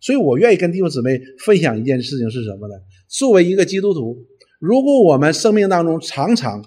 [0.00, 2.74] 所以我愿意跟弟兄姊妹分享一件事情是什么呢？
[3.08, 4.16] 作为一个基督徒，
[4.60, 6.64] 如果我们生命当中常常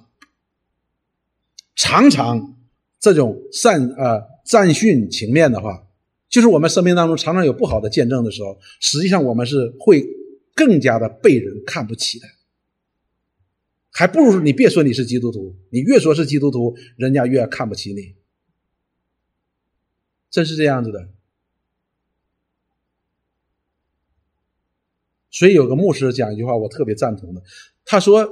[1.75, 2.55] 常常
[2.99, 5.86] 这种善呃赞训情面的话，
[6.29, 10.05] 就是我们生命当中常常有不好的见证的时候，实际上我们是会
[10.53, 12.27] 更加的被人看不起的。
[13.89, 18.15] 还不如你别说你是基督徒，你越说是基督徒，人家越看不起你。
[20.29, 21.09] 真是这样子的。
[25.31, 27.41] 所以有个牧师讲一句话，我特别赞同的，
[27.85, 28.29] 他说：“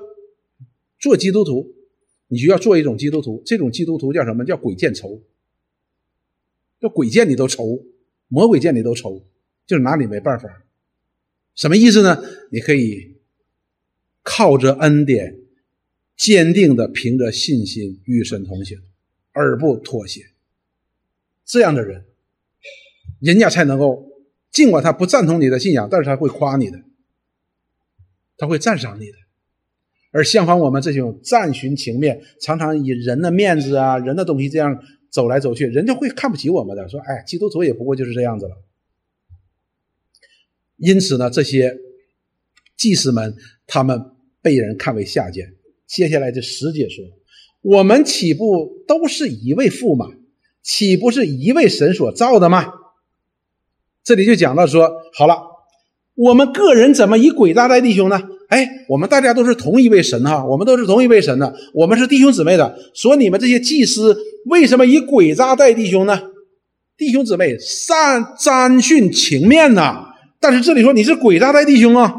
[1.00, 1.74] 做基督徒。”
[2.28, 4.44] 你就要做一种基督徒，这种基督徒叫什么？
[4.44, 5.22] 叫鬼见愁，
[6.90, 7.84] 鬼见你都愁，
[8.28, 9.26] 魔鬼见你都愁，
[9.66, 10.64] 就是拿你没办法。
[11.56, 12.24] 什么意思呢？
[12.52, 13.18] 你可以
[14.24, 15.38] 靠着恩典，
[16.18, 18.78] 坚定的凭着信心与神同行，
[19.32, 20.22] 而不妥协。
[21.46, 22.06] 这样的人，
[23.20, 24.10] 人家才能够，
[24.52, 26.82] 尽管他不赞同你的信仰，但是他会夸你的，
[28.38, 29.18] 他会赞赏你的。
[30.12, 34.82] 而相反，我们这种赞寻情面，常常以人的面子啊、人的东西这样
[35.16, 38.58] 走来走去，人家会看不起我们的，说：“哎，基督徒也不过就是这样子了。”
[40.76, 41.78] 因此呢，这些
[42.76, 44.12] 祭司们他们
[44.42, 45.56] 被人看为下贱。
[45.88, 47.06] 接下来这十节说
[47.64, 50.08] ：“我们岂不都是一位父吗？
[50.62, 52.74] 岂不是一位神所造的吗？”
[54.04, 55.38] 这里就讲到说：“好了，
[56.16, 58.22] 我们个人怎么以鬼诈待弟兄呢？
[58.50, 62.78] 哎，我们大家都是同一位神哈，我们都是同一位神的，我们是弟兄姊妹的。
[62.94, 66.22] 说你们这些祭司为什么以鬼诈待弟兄呢？
[66.98, 72.14] 弟兄姊妹善沾训情面呐。”但是这里说你是鬼诈待弟兄啊，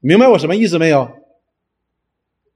[0.00, 1.08] 明白我什么意思没有？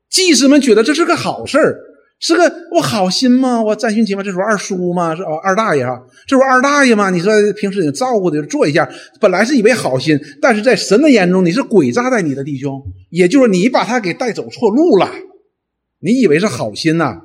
[0.08, 1.78] 祭司们觉得这是个好事儿，
[2.20, 3.62] 是个我好心吗？
[3.62, 5.16] 我占训情嘛，这是我二叔吗？
[5.16, 7.08] 是哦二大爷哈，这是我二大爷吗？
[7.08, 8.86] 你说平时你照顾的做一下，
[9.18, 15.08] 本来是以为好心，但是在神的眼中你是鬼诈待你的弟兄，也就是你把他给带走错路了，
[16.00, 17.22] 你以为是好心呐？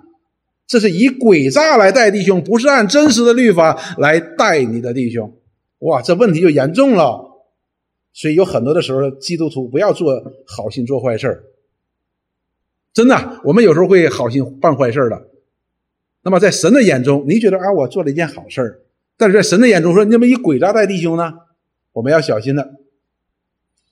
[0.65, 5.31] 这是以鬼诈来待弟兄，不是按真实的律法来待你的弟兄。
[5.79, 7.21] 哇，这问题就严重了，
[8.13, 11.43] 所以有很多的时候，基督徒不要做好心做坏事
[12.95, 15.27] 真的，我们有时候会好心办坏事的。
[16.23, 18.81] 那么在神的眼中，你觉得啊，我做了一件好事
[19.17, 21.33] 但是在神的眼中说，你怎么以鬼诈待弟兄呢？
[21.91, 22.71] 我们要小心的。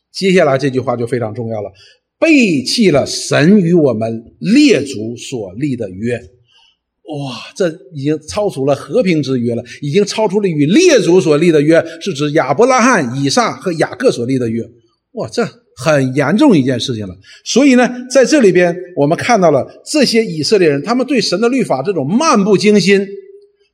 [0.10, 1.70] 接下来这句话就非常重要了，
[2.18, 6.16] 背弃了神与我们列祖所立的约。
[6.16, 14.64] 哇，这已经超出了和平之约了，已经超出了与列祖所立的约，是指亚伯拉罕、以撒和雅各所立的约。
[15.12, 15.44] 哇，这
[15.76, 17.16] 很严重一件事情了。
[17.44, 23.06] 所以呢，在这里边我们看到了这些以色列人，他们对神的律法这种漫不经心，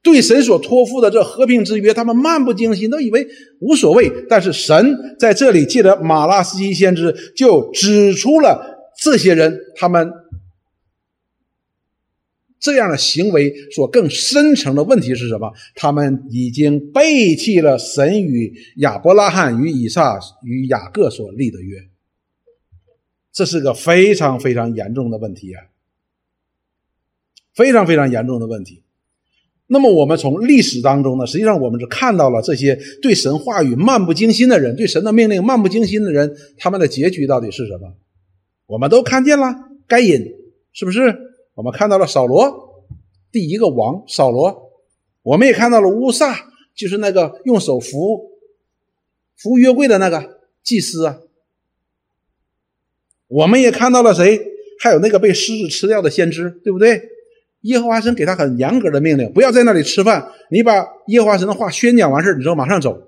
[0.02, 3.28] 对神所托付的这和平之约，他们漫不经心，都以为
[3.60, 4.12] 无所谓。
[4.30, 10.10] 但是神在这里借着马拉斯基先知，就指出了这些人他们。
[12.62, 15.50] 这样的行为所更深层的问题是什么？
[15.76, 21.78] 他们已经背弃了神与亚伯拉罕、与以撒、与雅各所立的约，
[23.39, 25.63] 这是个非常非常严重的问题啊！
[27.53, 28.83] 非常非常严重的问题。
[29.67, 37.93] 那么，我们从历史当中呢，实际上我们是看到了这些对神话语漫不经心的人，对神的命令漫不经心的人，他们的结局到底是什么？
[38.65, 39.55] 我们都看见了，
[39.87, 40.21] 该隐
[40.73, 40.99] 是不是？
[41.53, 42.83] 我们看到了扫罗，
[43.31, 44.69] 第一个王扫罗，
[45.21, 46.35] 我们也看到了乌萨，
[46.75, 48.31] 就是那个用手扶
[49.37, 51.19] 扶约柜的那个祭司啊。
[53.30, 54.41] 我们也看到了谁？
[54.82, 57.01] 还有那个被狮子吃掉的先知，对不对？
[57.61, 60.32] 耶和华神给他很严格的命令，不要在那里吃饭。
[60.49, 63.01] 你把耶和华神的话宣讲完事你之后马上走。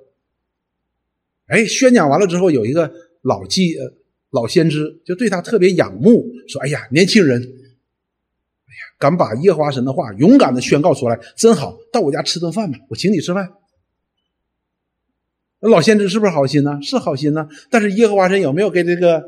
[1.48, 2.92] 哎，宣讲完了之后，有一个
[3.22, 3.94] 老祭呃
[4.30, 7.42] 老先知就对他特别仰慕，说：“哎呀，年轻人。”
[9.00, 11.76] 敢把耶和华神的话勇敢的宣告出来，真好！
[11.92, 13.52] 到我家吃顿饭吧，我请你吃饭。
[15.60, 16.78] 那老先知是不是好心呢？
[16.84, 17.48] 是好心呢。
[17.70, 19.24] 但是耶和华神有没有给这个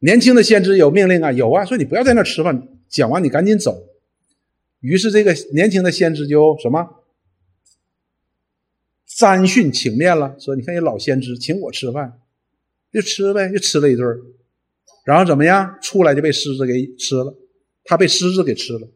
[0.00, 1.32] 年轻的先知有命令啊？
[1.32, 3.86] 有啊，说你不要在那吃饭，讲完你赶紧走。
[4.80, 7.02] 于是这个年轻的先知就什么
[9.06, 12.20] 沾训请面了，说你看这老先知请我吃饭，
[12.92, 14.06] 就吃呗，就吃了一顿
[15.04, 15.78] 然后怎么样？
[15.82, 17.34] 出来就被狮子给吃了。
[17.90, 18.86] 他被狮子给吃了，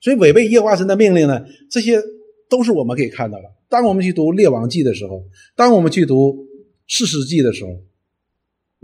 [0.00, 2.00] 所以违背耶和华神的命令呢，这些
[2.48, 3.52] 都是我们可以看到的。
[3.68, 5.24] 当我们去读列王记的时候，
[5.56, 6.46] 当我们去读
[6.86, 7.82] 士师记的时候，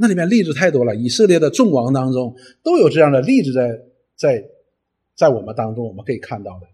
[0.00, 0.94] 那里面例子太多了。
[0.94, 3.78] 以色列的众王当中都有这样的例子，在
[4.16, 4.44] 在
[5.16, 6.66] 在我们当中我们可以看到的，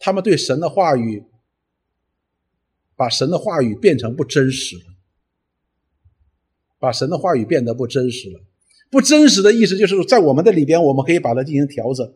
[0.00, 1.22] 他们对神的话语，
[2.96, 4.82] 把神的话语变成不真实了，
[6.80, 8.40] 把神的话语变得不真实了。
[8.90, 12.12] 不真实的意思就是在我们的里边，我们可以把它进行调整，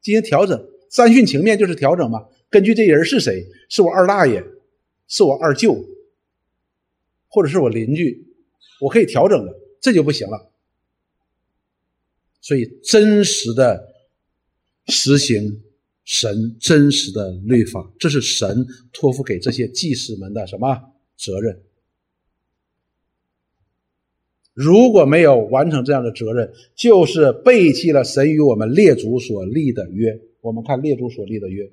[0.00, 0.68] 进行调整。
[0.88, 2.28] 三训情面就是调整嘛。
[2.48, 4.44] 根据这人是谁，是我二大爷，
[5.08, 5.74] 是我二舅，
[7.28, 8.24] 或者是我邻居，
[8.80, 9.52] 我可以调整的，
[9.82, 10.50] 这就不行了。
[12.40, 13.94] 所以真实的
[14.86, 15.62] 实行
[16.04, 21.62] 神真实的律法，这是神托付给这些祭司们的什么责任？
[24.54, 30.20] 如果没有完成这样的责任，就是背弃了神与我们列祖所立的约。
[30.40, 31.66] 我们看列祖所立的约，《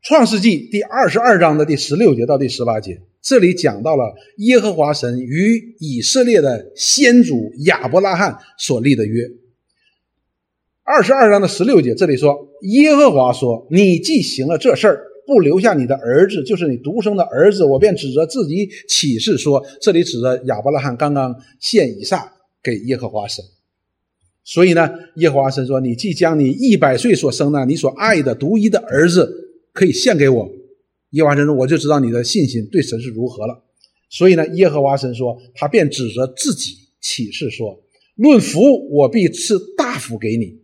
[0.00, 9.24] 创世纪第二十二章的第十六节到第十八节，这里讲到了耶和华神与以色列的先祖亚伯拉罕所立的约。
[10.82, 23.44] 二十二章的十六节，这里说耶和华说：“你既行了这事儿。”不留下你的儿子，就是你独生的儿子，我便指着自己起誓说：这里指着亚伯拉罕刚刚献以撒给耶和华神。
[24.42, 29.32] 所以呢，耶和华神说：“你既将你一百岁所生的、你所爱的独一的儿子
[29.72, 30.50] 可以献给我。”
[31.10, 33.64] 耶和华神说：“我就知道你的信心对神是如何了。”
[34.10, 37.82] 所以呢，耶和华神说：“他便指着自己起誓说
[38.16, 40.60] ：‘论福，我必赐大福给你。’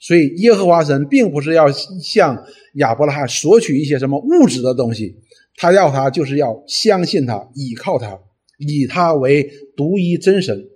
[0.00, 2.42] 所以，耶和华神并不是要向
[2.76, 5.14] 亚伯拉罕索取一些什么物质的东西，
[5.56, 8.18] 他要他就是要相信他，倚靠他，
[8.58, 10.66] 以他为独一真神。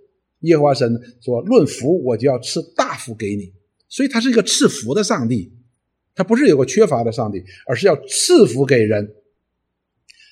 [0.40, 3.50] 耶和华神说：“论福，我就要赐大福给你。”
[3.88, 5.50] 所以，他是一个赐福的上帝，
[6.14, 9.14] 他不是有个缺乏的上帝，而是要赐福给人。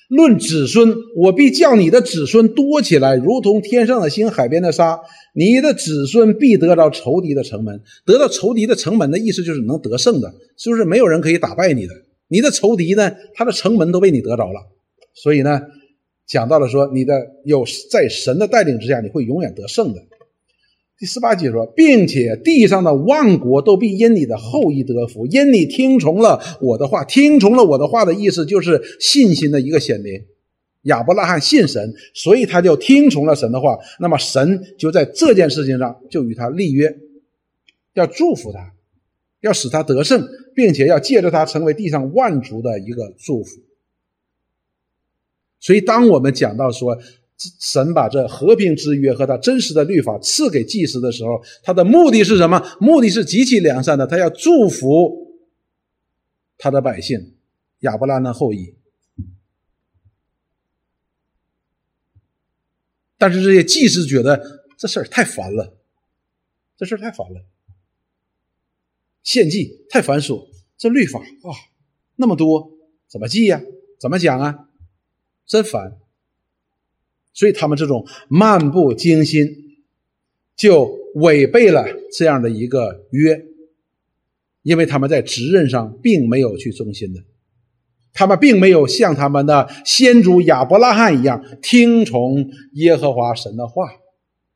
[0.09, 4.99] 论子孙，我必叫你的子孙多起来，如同天上的星、海边的沙。
[5.33, 7.81] 你的子孙必得到仇敌的城门。
[8.05, 10.85] 得到仇敌的城门的意思就是能得胜的，是不是？
[10.85, 11.93] 没有人可以打败你的。
[12.27, 14.59] 你的仇敌呢，他的城门都被你得着了。
[15.15, 15.61] 所以呢，
[16.27, 17.15] 讲到了说，你的
[17.45, 20.01] 有在神的带领之下，你会永远得胜的。
[21.03, 27.03] 第十八节说，并且地上的万国都必因你的后裔得福，因你听从了我的话。
[27.03, 30.23] 听从了我的话的意思就是信心的一个显明。
[30.83, 33.77] 亚伯拉罕信神，所以他就听从了神的话。
[33.99, 36.95] 那么神就在这件事情上就与他立约，
[37.91, 38.71] 要祝福他，
[39.41, 40.25] 要使他得胜，
[40.55, 43.57] 并且要借着他成为地上万族的一个祝福。
[45.59, 46.97] 所以，当我们讲到说，
[47.59, 52.61] 神把这和平之约和他真实的律法赐给祭司的时候，他的目的是什么？
[52.79, 55.35] 目的是极其良善的，他要祝福
[56.57, 57.35] 他的百姓
[57.79, 58.75] 亚伯拉罕后裔。
[63.17, 65.77] 但是这些祭司觉得这事儿太烦了，
[66.77, 67.45] 这事儿太烦了，
[69.23, 71.55] 献祭太繁琐，这律法啊
[72.15, 72.71] 那么多，
[73.07, 73.61] 怎么记呀？
[73.99, 74.67] 怎么讲啊？
[75.45, 75.97] 真烦。
[77.33, 79.47] 所以他们这种漫不经心，
[80.55, 81.83] 就违背了
[82.15, 83.43] 这样的一个约，
[84.61, 87.21] 因为他们在职任上并没有去忠心的，
[88.13, 93.89] 他们并没有像他们的先祖亚伯拉罕一样听从耶和华神的话，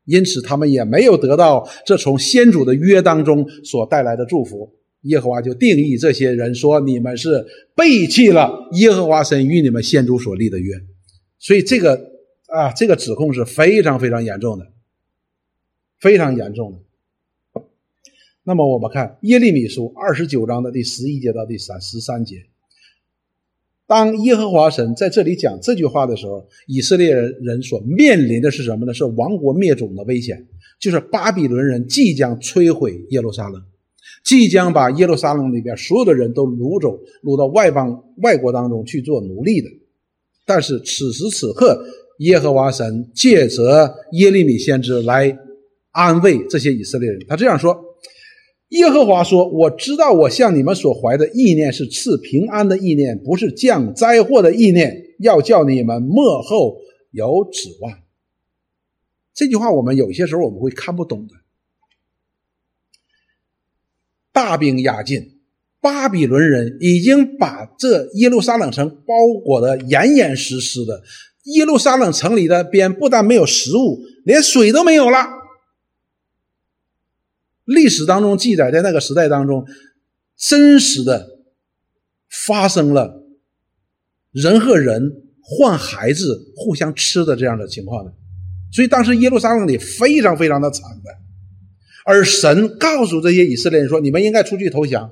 [0.04, 4.72] 因此他们也没有得到这从先祖的约当中所带来的祝福。
[5.02, 10.76] 耶和华就定义这些人说：“你们是背弃了耶和华神与你们先祖所立的约。”
[11.40, 12.17] 所以这个。
[12.48, 14.66] 啊，这个指控是非常非常严重的，
[16.00, 17.62] 非常严重的。
[18.42, 22.46] 那么我们看耶利米书二十九章的第十一节到第三十三节，
[23.86, 28.94] 当耶和华神在这里讲这句话的时候，以色列人人所面临的是什么呢？
[28.94, 30.48] 是亡国灭种的危险，
[30.80, 33.62] 就是巴比伦人即将摧毁耶路撒冷，
[34.24, 39.68] 即将把耶路撒冷里边所有的人都掳走，掳到外邦外国当中去做奴隶的。
[40.46, 41.84] 但是此时此刻。
[42.18, 45.36] 耶和华神借着耶利米先知来
[45.90, 47.80] 安慰这些以色列人，他这样说
[48.70, 56.78] ：“耶和华说，我知道我向你们所怀的意念是赐平安的意念，不是降灾祸的意念，要叫你们幕后
[57.12, 57.92] 有指望。”
[59.34, 61.34] 这句话我们有些时候我们会看不懂的。
[64.32, 65.38] 大兵压境，
[65.80, 69.14] 巴比伦人已经把这耶路撒冷城包
[69.44, 71.02] 裹的严严实实的。
[71.54, 75.18] 耶路撒冷城里的边不但没有食物，连水都没有了。
[77.64, 79.66] 历史当中记载，在那个时代当中，
[80.36, 81.38] 真实的
[82.30, 83.22] 发生了
[84.32, 88.12] 人和人换孩子、互相吃的这样的情况的。
[88.72, 91.10] 所以当时耶路撒冷里非常非常的惨的。
[92.04, 95.10] 而神告诉这些以色列人说：“你们应该出去投降。”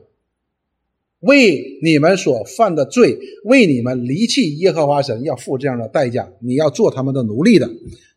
[1.21, 6.29] 为你们所犯的罪，为你们离弃耶和华神，要付这样的代价。
[6.41, 7.71] 你要做他们的奴隶的。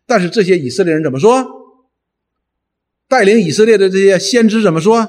[0.06, 1.46] 但是这些以色列人怎么说？
[3.08, 5.08] 带领以色列的这些先知怎么说？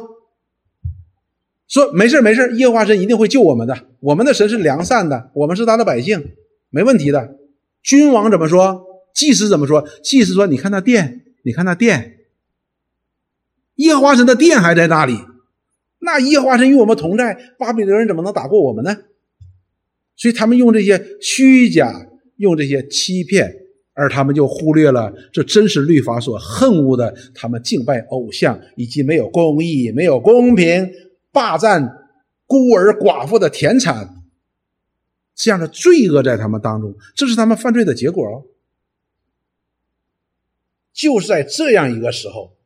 [1.69, 3.87] 说没事没事耶和华神一定会救我们的。
[4.01, 6.33] 我们的神是良善的，我们是他的百姓，
[6.71, 7.37] 没问题的。
[7.83, 8.85] 君王怎么说？
[9.15, 9.87] 祭司怎么说？
[10.03, 12.19] 祭司说：“你看那殿，你看那殿，
[13.77, 15.19] 耶和华神的殿还在那里。”
[16.01, 18.97] 那耶和华神与我们同在，巴比伦人怎么能打过我们呢？
[20.17, 23.55] 所以他们用这些虚假，用这些欺骗，
[23.95, 30.91] 而他们就忽略了这真实律法所恨恶的，他们敬拜偶像，以及没有公义、没有公平、
[31.33, 31.83] 霸占
[32.47, 34.25] 孤儿寡妇的田产
[35.35, 38.45] 这样的罪恶在他们当中，这是他们犯罪的结果哦。
[40.93, 42.57] 就是在这样一个时候，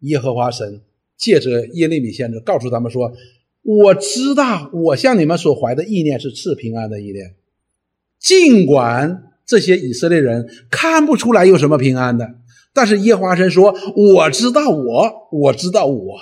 [0.00, 0.82] 耶和华神。
[1.18, 3.12] 借着耶利米先知告诉他们说
[3.62, 7.34] ：“我知道我向你们所怀的意念是赐平安的意念，
[8.18, 12.36] 尽管这些以色列人看不出来有什么平安的，
[12.72, 16.18] 但是耶和华神说：“我知道我，我知道我。”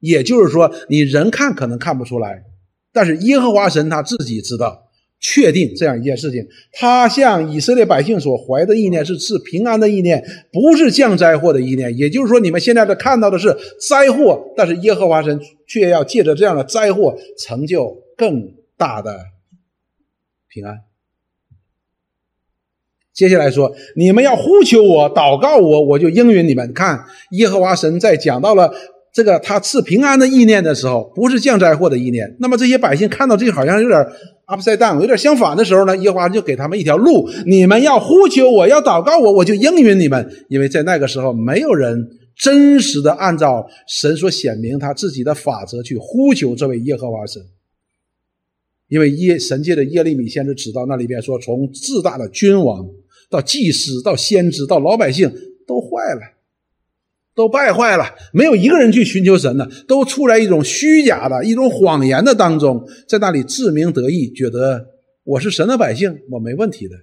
[0.00, 2.44] 也就是说，你人看可能看不出来，
[2.92, 4.83] 但是耶和华神他自己知道，
[5.26, 6.46] 确定这样一件事情。
[6.70, 10.22] 他向以色列百姓所怀的意念是赐平安的意念，
[10.52, 11.96] 不是降灾祸的意念。
[11.96, 13.56] 也就是说，你们现在的看到的是
[13.88, 19.18] 灾祸，但是耶和华神却要借着这样的灾祸成就更大的
[20.46, 20.80] 平安。
[23.14, 26.74] 接下来说，你们要呼求我，祷告我，我就应允你们。
[26.74, 28.74] 看，耶和华神在讲到了。
[29.14, 32.36] 这个他赐平安的意念的时候，不是降灾祸的意念。
[32.40, 34.04] 那么这些百姓看到这好像有点
[34.48, 40.44] upside down，有点相反的时候呢，耶和华就给他们一条路：你们要呼求我，要祷告我，我就应允你们。
[40.48, 47.40] 因为在那个时候，没有人真实的按照神所显明他自己的法则去呼求这位耶和华神。
[48.88, 52.84] 因为耶神界的耶利米先知指到那里边说，从自大的君王
[53.30, 55.32] 到祭司到先知到老百姓
[55.68, 56.33] 都坏了。
[57.34, 64.86] 都败坏了，没有一个人去寻求神的，都处在一种虚假的一种谎言的当中，在那里自鸣得意，觉得
[65.24, 66.94] 我是神的百姓，我没问题的。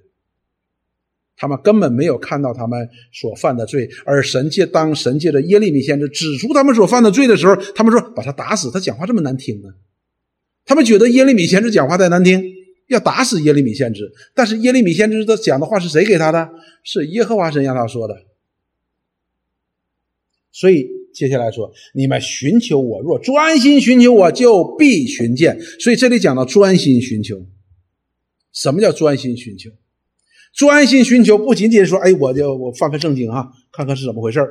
[1.35, 9.67] 他们根本没有看到他们所犯的罪，而神界当神界的耶利米先知指出他们所犯的罪的时候，他们说把他打死，他讲话这么难听呢。
[10.63, 12.41] 他们觉得耶利米先知讲话太难听，
[12.87, 14.09] 要打死耶利米先知。
[14.35, 16.47] 但是耶利米先知他讲的话是谁给他的？
[16.83, 18.15] 是耶和华神让他说的。
[20.53, 25.57] 所以接下来说，你们寻求我，若专心寻求我，就必寻见。
[25.79, 27.45] 所以这里讲到专心寻求，
[28.53, 29.71] 什么叫专心寻求？
[30.53, 34.41] 专心寻求不仅仅说，哎，我就我翻翻圣经啊，看看是怎么回事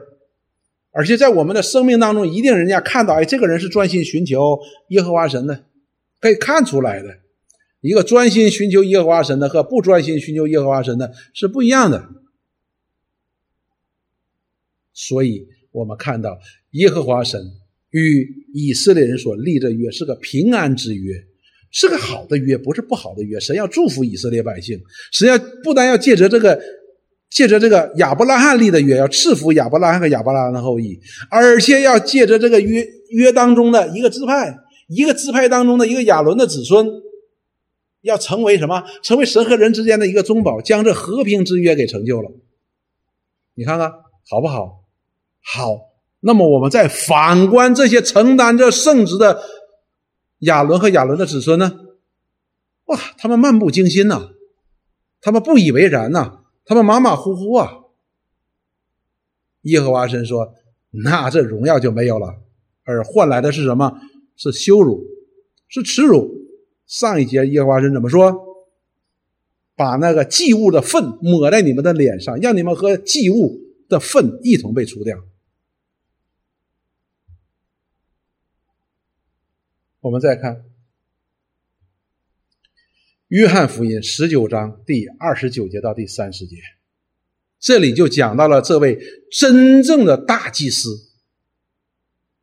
[0.90, 5.66] 而且在我们的生命当中，一定人家看到，哎，这个人是专心寻求耶和华神的，
[6.18, 7.18] 可以看出来的。
[7.82, 12.08] 一个专心寻求耶和华神的和不专心寻求耶和华神的是不一样的。
[14.94, 15.46] 所以。
[15.72, 16.38] 我们看到
[16.72, 17.40] 耶和华神
[17.90, 21.14] 与以色列人所立的约是个平安之约，
[21.70, 23.38] 是个好的约，不是不好的约。
[23.40, 24.80] 神要祝福以色列百姓，
[25.12, 26.60] 神要不但要借着这个
[27.30, 30.98] 借着这个亚伯拉罕立的约，要赐福亚伯拉罕和亚伯拉罕的后裔，
[31.30, 34.56] 而且要借着这个约约当中的一个支派，
[34.88, 36.86] 一个支派当中的一个亚伦的子孙，
[38.02, 38.82] 要成为什么？
[39.02, 42.30] 成为神和人之间的一个中保，将这和平之约给成就了。
[43.54, 43.90] 你看看
[44.28, 44.79] 好不好？
[45.42, 49.42] 好，那么我们再反观这些承担着圣职的
[50.40, 51.80] 亚伦和亚伦的子孙呢？
[52.86, 54.30] 哇，他们漫不经心呐，
[55.20, 57.78] 他们不以为然呐，他们马马虎虎啊。
[59.62, 60.54] 耶和华神说
[61.04, 62.34] ：“那这荣耀就没有了，
[62.84, 64.00] 而换来的是什么？
[64.36, 65.04] 是羞辱，
[65.68, 66.34] 是耻辱。”
[66.86, 68.34] 上一节耶和华神怎么说？
[69.76, 75.16] 把那个祭物的粪抹在你们的脸上，让你们和祭物的粪一同被除掉。
[80.00, 80.56] 我们再看
[83.28, 86.56] 《约翰福音》十九章第二十九节到第三十节，
[87.58, 88.98] 这里就讲到了这位
[89.30, 91.10] 真正的大祭司，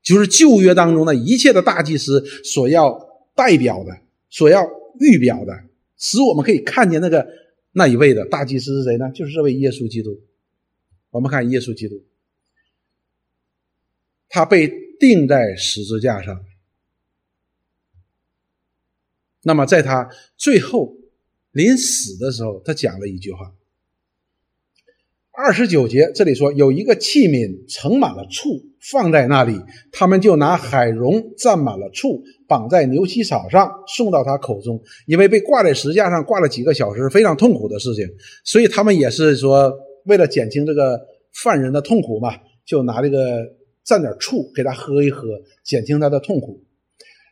[0.03, 2.95] 就是旧约当中的一切的大祭司所要
[3.36, 4.64] 代表的、所要
[4.99, 5.64] 预表的，
[5.97, 7.28] 使我们可以看见那个
[7.72, 9.10] 那一位的大祭司是谁呢？
[9.12, 10.22] 就是这位耶稣基督。
[11.10, 12.05] 我们看耶稣基督，
[14.30, 16.45] 他被钉在十字架上。
[19.48, 20.93] 那么，在他最后
[21.54, 23.54] 临死的时候，他讲了一句话。
[25.32, 29.58] 二十九节这里说，有一个器皿盛满了醋，放在那里，
[29.89, 34.82] 他们就拿海蓉蘸满了醋，绑在牛膝草上，送到他口中。
[35.06, 38.06] 因为被挂在石架上挂了几个小时，非常痛苦的事情，
[38.43, 39.74] 所以他们也是说，
[40.04, 41.00] 为了减轻这个
[41.32, 42.36] 犯人的痛苦嘛，
[42.66, 43.45] 就拿这个
[43.86, 45.30] 蘸点醋给他喝一喝，
[45.64, 46.62] 减轻他的痛苦。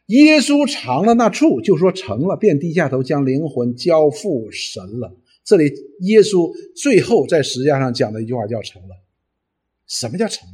[0.08, 5.16] 耶稣尝了那醋，就说成了，便低下头将灵魂交付神了。
[5.44, 8.96] 这里耶稣最后在十字架上讲的一句话叫“成了”。
[9.88, 10.54] 什么叫成了？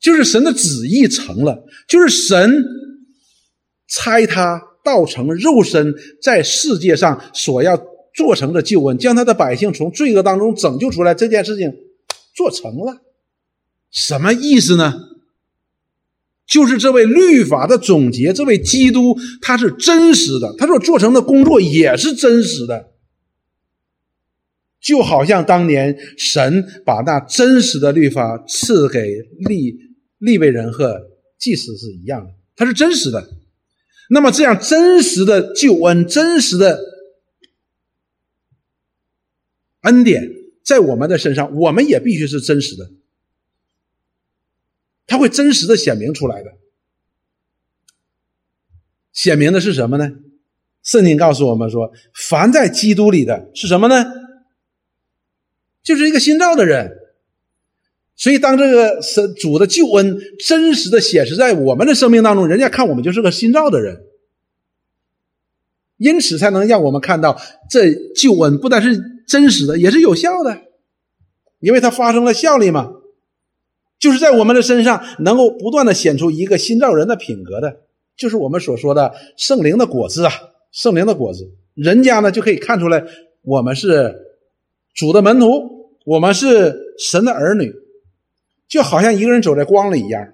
[0.00, 2.64] 就是神的旨意成了，就是神
[3.88, 7.76] 差他道成肉身，在世界上所要
[8.14, 11.74] 做成的救恩，将他的百姓从罪恶当中拯救出来，这件事情
[12.34, 13.02] 做成了。
[13.90, 14.94] 什么意思呢？
[16.46, 22.92] 就是这位律法的总结，这位基督他是真实的，他所做成的工作也是真实的，
[24.80, 29.76] 就好像当年神把那真实的律法赐给利
[30.18, 33.28] 利未人和祭司是一样的，它是真实的。
[34.08, 36.80] 那么这样真实的救恩、真实的
[39.80, 40.30] 恩典，
[40.64, 42.88] 在我们的身上，我们也必须是真实的，
[45.06, 46.50] 它会真实的显明出来的。
[49.12, 50.10] 显明的是什么呢？
[50.82, 54.06] 圣经告诉我们说，凡在基督里的是什么呢？
[55.82, 56.92] 就是一个新造的人。
[58.18, 64.06] 所以，当这个神主的救恩真实的显示在我们的生命当中，人家看我们就是个新造的人，
[65.98, 67.38] 因此才能让我们看到
[67.68, 68.98] 这救恩不但是
[69.28, 70.62] 真实的，也是有效的，
[71.58, 72.90] 因为它发生了效力嘛，
[74.06, 77.76] 就是在我们的身上能够不断的显出一个新造人的品格的，
[78.16, 80.32] 就是我们所说的圣灵的果子啊，
[80.70, 83.04] 圣灵的果子，人家呢就可以看出来
[83.42, 84.14] 我们是
[84.94, 87.74] 主的门徒，我们是神的儿女。
[88.68, 90.24] 就好像一个人走在光里一样，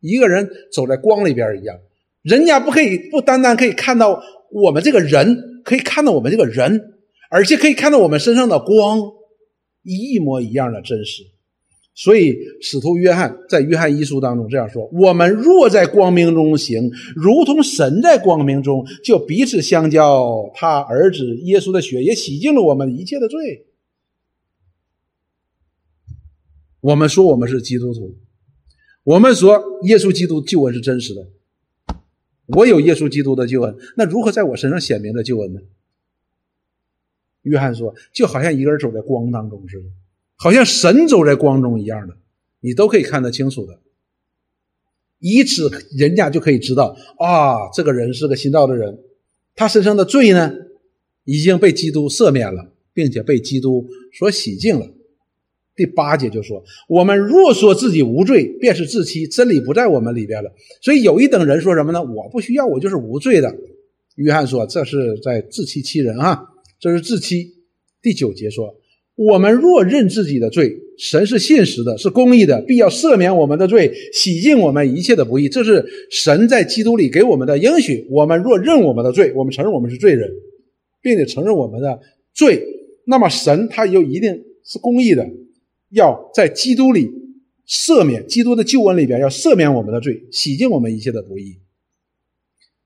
[0.00, 1.78] 一个人走在光里边一样，
[2.22, 4.20] 人家不可以不单单可以看到
[4.50, 6.92] 我们这个人，可以看到我们这个人，
[7.30, 8.98] 而且可以看到我们身上的光，
[9.84, 11.22] 一模一样的真实。
[11.94, 20.50] 所以使徒约翰在约翰一书当中这样说：“我们若在光明中行，如同神在光明中，就彼此相交。
[20.54, 23.66] 他儿子耶稣的血也洗净了我们一切的罪。”
[26.80, 28.16] 我们说我们是基督徒，
[29.04, 31.28] 我们说耶稣基督救恩是真实的。
[32.46, 35.60] 我有耶稣基督的救恩，那如何在我身上显明的救恩呢？
[37.42, 39.84] 约翰说，就好像一个人走在光当中似的，
[40.42, 42.16] 好像神走在光中一样的，
[42.58, 43.78] 你都可以看得清楚的。
[45.20, 48.98] 以此，人家就可以知道啊，这个人是个新造的人，
[49.54, 50.52] 他身上的罪呢，
[51.22, 53.86] 已经被基督赦免了，并且被基督
[54.18, 54.88] 所洗净了。
[55.76, 62.02] 第八节就说：“我们若说自己无罪，便是自欺，真理不在我们里边了。”所以有一等人说什么呢？
[62.02, 63.56] 我不需要，我就是无罪的。
[64.16, 66.48] 约翰说：“这是在自欺欺人啊，
[66.80, 67.54] 这是自欺。”
[68.02, 68.74] 第九节说
[69.14, 78.06] ：“我们若认自己的罪，神是信实的，是公义的，必要赦免我们的罪，洗净我们一切的不义。”这是神在基督里给我们的应许。
[78.10, 80.30] 我们若认我们的罪，我们承认我们是罪人，
[81.02, 82.00] 并且承认我们的
[82.32, 82.64] 罪，
[83.04, 85.28] 那么神他就一定是公义的。
[85.90, 87.10] 要在基督里
[87.68, 91.58] 赦免基督的救恩里边，要赦免我们的罪，洗净我们一切的不义。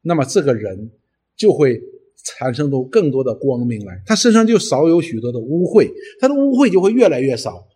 [0.03, 0.91] 那么这个人
[1.37, 1.81] 就会
[2.27, 7.69] 产生出更多的光明来，他身上就少有许多的污秽，他的污秽就会越来越少，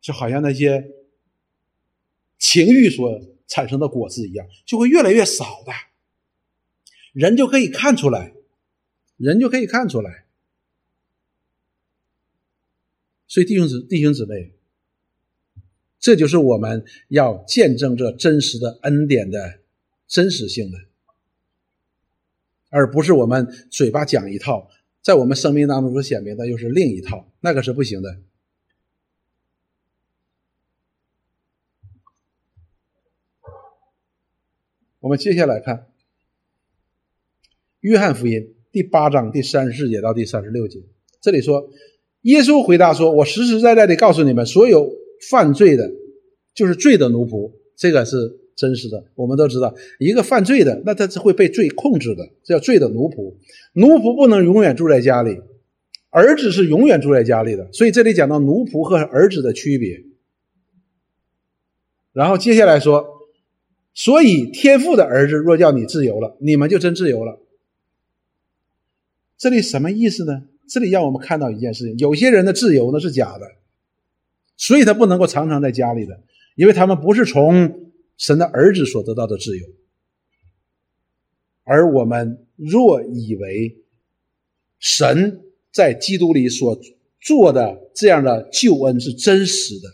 [0.00, 0.90] 就好像那些
[2.36, 5.72] 情欲所产生的果子一样，就会越来越少的，
[7.12, 8.34] 人就可以看出来，
[9.16, 10.24] 人就可以看出来。
[13.28, 14.52] 所以弟兄姊弟兄姊妹，
[16.00, 19.60] 这就是我们要见证这真实的恩典的
[20.08, 20.78] 真实性的，
[22.68, 24.68] 而不是我们嘴巴讲一套，
[25.02, 28.18] 在我们生命当中所显明的又是另一套，那个是不行的。
[35.00, 35.76] 我们接下来看
[37.80, 38.40] 《约翰福音》
[38.72, 40.80] 第八章第三十四节到第三十六节，
[41.20, 41.70] 这里说。
[42.22, 44.90] 耶稣回答说：“我实实在在的告诉你们，所有
[45.30, 45.88] 犯罪的，
[46.52, 48.16] 就是罪的奴仆，这个是
[48.58, 49.04] 真实的。
[49.14, 53.36] 我们都知道，一个犯罪的，那他是会被罪控制的，这叫罪的奴仆。
[53.74, 55.40] 奴仆不能永远住在家里，
[56.10, 57.72] 儿子是永远住在家里的。
[57.72, 60.02] 所以这里讲到奴仆和儿子的区别。
[62.12, 63.06] 然后接下来说，
[63.94, 67.38] 所以天父的儿子若叫你自由了，你们就真自由了。
[69.38, 73.46] 这里什么意思呢？”这里让我们看到一件事情：有些人的自由呢是假的，
[74.58, 76.20] 所以他不能够常常在家里的，
[76.56, 77.87] 因为他们不是从
[78.18, 79.66] 神的儿子所得到的自由。
[81.64, 83.78] 而我们若以为
[84.78, 85.42] 神
[85.72, 86.78] 在基督里所
[87.20, 89.88] 做的这样的救恩是真实的，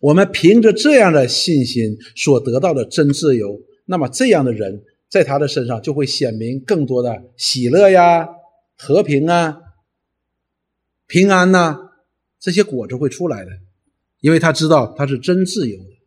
[0.00, 8.28] 我们凭着这样的信心所得到的真自由，那么这样的人在他的身上就会显明更多的喜乐呀。
[8.80, 9.60] 和平啊，
[11.08, 11.90] 平安呐，
[12.38, 13.50] 这些果子会出来的，
[14.20, 15.97] 因为他知道他是真自由的。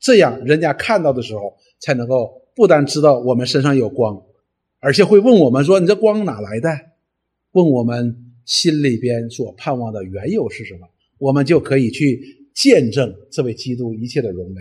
[0.00, 4.22] 这样人家看到的时候，才能够不单知道我们身上有光，
[4.80, 6.68] 而且会问我们说：“你这光哪来的？”
[7.52, 10.86] 问我们心里边所盼望的缘由是什么，
[11.18, 12.20] 我们就可以去
[12.54, 14.60] 见证这位基督一切的荣美。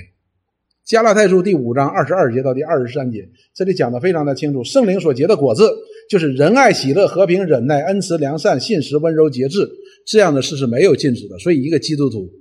[0.85, 4.63] 加拉太书第五章二十二节到第二十三节，这里讲的非常的清楚。
[4.63, 5.67] 圣灵所结的果子，
[6.09, 9.67] 就是仁爱、喜乐、和平、忍耐、恩慈、良善、信实、温柔、节制，
[10.05, 11.39] 这样的事是没有禁止的。
[11.39, 12.31] 所以，一个基督徒，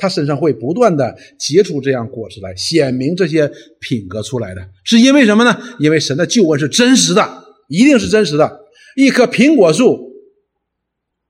[0.00, 5.56] 他身上会不断的结出这样果实来，显明这些品格出来的，是因为什么呢？
[5.78, 8.62] 因为神的救恩是真实的，一定是真实的。
[8.96, 10.12] 一棵苹果树，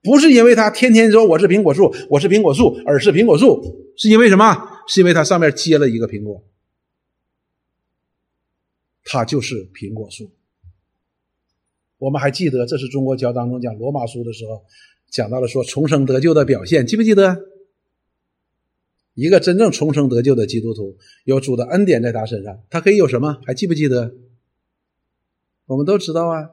[0.03, 4.57] 不是因为他天天说我是苹果树，我是苹果树，而是苹果树，是因为什么？
[4.89, 6.43] 是因为它上面结了一个苹果，
[9.05, 10.31] 它就是苹果树。
[11.99, 14.65] 我们还记得，这是中国教当中讲罗马书的时候
[15.09, 17.37] 讲到了说重生得救的表现，记不记得？
[19.21, 23.39] 一个真正重生得救的基督徒，有主的恩典在他身上，他可以有什么？
[23.45, 24.15] 还记不记得？
[25.67, 26.53] 我们都知道啊，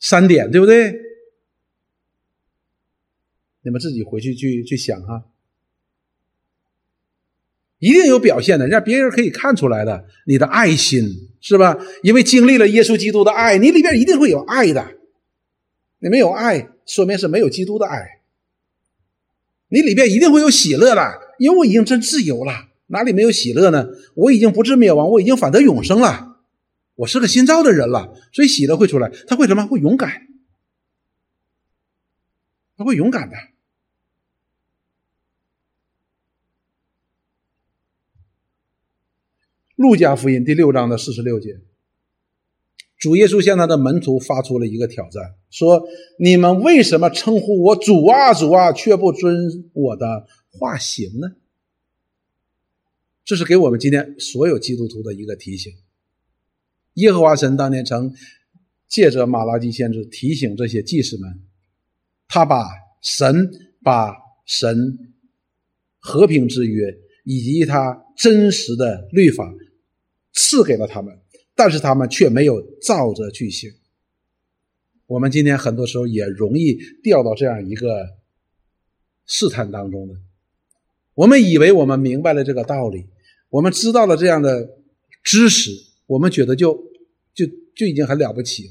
[0.00, 0.94] 三点，对不对？
[3.60, 5.26] 你们自己回去去去想哈，
[7.78, 11.04] 一定有表现的，让别人可以看出来的，你的爱心
[11.42, 11.76] 是吧？
[12.02, 14.96] 因为经历了耶稣基督的爱，你里边一定会有爱的。
[15.98, 18.22] 你没有爱，说明是没有基督的爱。
[19.68, 23.88] 你里边一定会有喜乐的，因为我已经真自由了，哪里没有喜乐呢？
[24.14, 26.40] 我已经不至灭亡，我已经反得永生了，
[26.94, 29.10] 我是个新造的人了，所以喜乐会出来。
[29.26, 29.66] 他会什么？
[29.66, 30.28] 会勇敢，
[32.76, 33.36] 他会勇敢的。
[39.74, 41.60] 路加福音第六章的四十六节，
[42.98, 45.86] 主耶稣向他的门徒发出了一个挑战，说
[46.18, 49.36] ：“你们为什么称呼我主啊主啊，却不遵
[49.74, 51.28] 我的话行呢？”
[53.24, 55.72] 这是给我们今天所有基督徒的一个提醒。
[56.94, 58.14] 耶和华神当年曾
[58.88, 61.42] 借着马拉基先知提醒这些祭司们，
[62.28, 62.66] 他把
[63.02, 63.50] 神
[63.82, 64.16] 把
[64.46, 64.98] 神
[65.98, 69.52] 和平之约以及他真实的律法。
[70.38, 71.18] 赐给了他们，
[71.56, 73.72] 但是他们却没有照着去行。
[75.06, 78.06] 我们今天很多时候也容易掉到这样一个
[79.24, 80.14] 试探当中的。
[81.14, 83.06] 我们以为我们明白了这个道理，
[83.48, 84.68] 我们知道了这样的
[85.24, 85.70] 知识，
[86.06, 86.74] 我们觉得就
[87.34, 88.70] 就就已经很了不起了。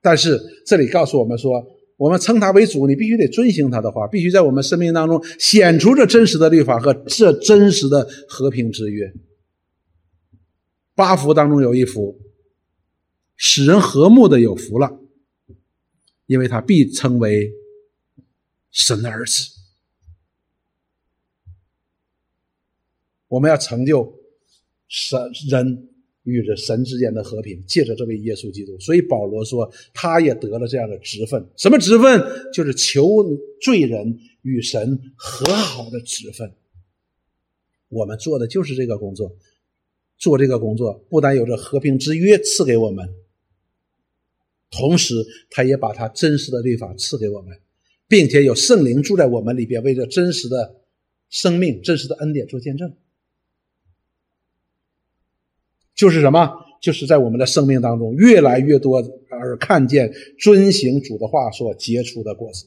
[0.00, 9.12] 但是这里告诉我们说，我们称他为主，你必须得遵行他的话，必须在我们生命当中显出这真实的律法和这真实的和平之约。
[10.96, 12.18] 八福当中有一福，
[13.36, 14.98] 使人和睦的有福了，
[16.24, 17.52] 因为他必称为
[18.72, 19.50] 神的儿子。
[23.28, 24.20] 我们要成就
[24.88, 25.20] 神
[25.50, 25.88] 人
[26.22, 28.78] 与这神之间的和平，借着这位耶稣基督。
[28.80, 31.46] 所以保罗说，他也得了这样的职分。
[31.58, 32.50] 什么职分？
[32.54, 33.22] 就是求
[33.60, 36.54] 罪人与神和好的职分。
[37.88, 39.36] 我们做的就是这个工作。
[40.18, 43.08] 做这个工作，不但有着和平之约赐给我们，
[44.70, 45.14] 同时
[45.50, 47.58] 他也把他真实的律法赐给我们，
[48.08, 50.76] 并且有圣灵住在我们里边，为这真实的
[51.28, 52.94] 生命、真实的恩典做见证。
[55.94, 56.64] 就是什么？
[56.80, 62.66] 就是在我们的生命当中，越来越多而看见遵行主的话所结出的果子。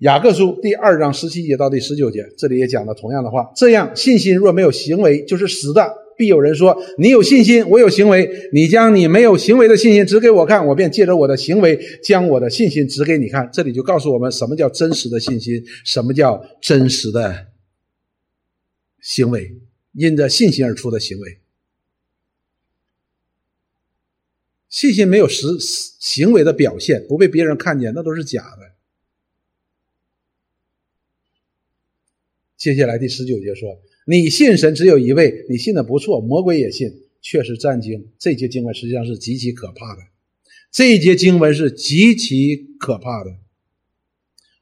[0.00, 3.52] 雅各书第二章十七节到第十九节，这里也讲了同样的话。
[3.54, 5.94] 这样，信心若没有行为，就是死的。
[6.16, 8.48] 必有人说：“你有信心，我有行为。
[8.52, 17.48] 你将你没有行为的信心指给我看，我便借着我的行为将我的信心指给你看。”这里就告诉我们什么叫真实的信心，什么叫真实的
[19.00, 19.54] 行为，
[19.92, 21.38] 因着信心而出的行为。
[24.70, 25.46] 信心没有实
[25.98, 28.69] 行为的表现，不被别人看见，那都是假的。
[32.60, 36.92] 接下来第十九节说：“你信神只有一位，你信的不错，魔鬼也信，
[37.22, 40.02] 确实战经。”这节经文实际上是极其可怕的，
[40.70, 43.30] 这一节经文是极其可怕的。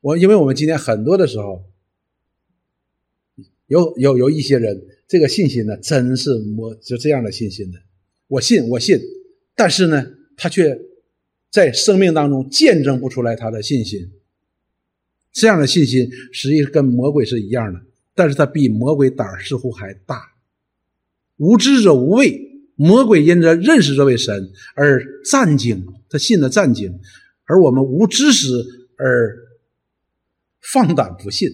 [0.01, 1.65] 我因为我们今天很多的时候，
[3.67, 7.81] 有有有一些人，这个信心呢，真是魔就这样的信心的。
[8.29, 8.97] 我信，我信，
[9.57, 10.07] 但是呢，
[10.37, 10.79] 他却
[11.51, 14.13] 在生命当中见证不出来他的信心。
[15.33, 17.88] 这样的信心实际跟魔鬼是一样的。
[18.19, 20.33] 但是他比魔鬼胆儿似乎还大，
[21.37, 22.67] 无知者无畏。
[22.75, 26.99] 魔鬼因着认识这位神而战惊，他信了战惊，
[27.45, 28.49] 而我们无知识
[28.97, 29.37] 而
[30.61, 31.49] 放胆不信，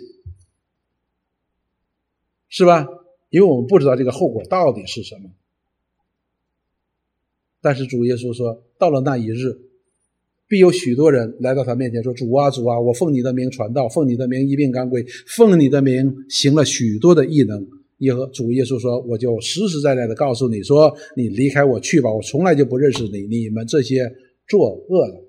[2.49, 2.89] 是吧？
[3.29, 5.31] 因为我们不知道这个后果到底是什么。
[7.61, 9.74] 但是主耶稣说，到了那一日。
[10.47, 17.67] 必有许多人来到他面前说：“主啊，主啊，我奉你的名传道，奉你的名医病赶鬼，奉你的名行了许多的异能。”
[17.99, 24.13] 耶和主耶稣说：“我就实实在在的告诉你说，你离开我去吧，我从来就不认识你，你们这些
[24.47, 25.23] 作恶的。”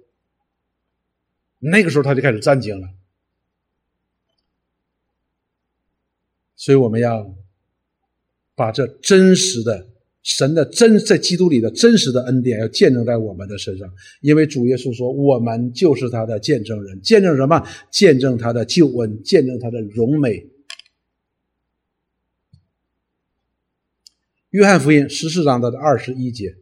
[1.59, 2.87] 那个时候他就开始震惊了。
[6.57, 7.35] 所以我们要
[8.55, 9.87] 把这真实的
[10.25, 13.87] 神的真在基督里的真实的恩典要见证在我们的身上，
[14.21, 17.63] 因为主耶稣说，我们就是他的见证人，见证什么？
[17.91, 20.47] 见证他的救恩，见证他的荣美。
[24.49, 26.55] 约翰福音十四章的二十一节，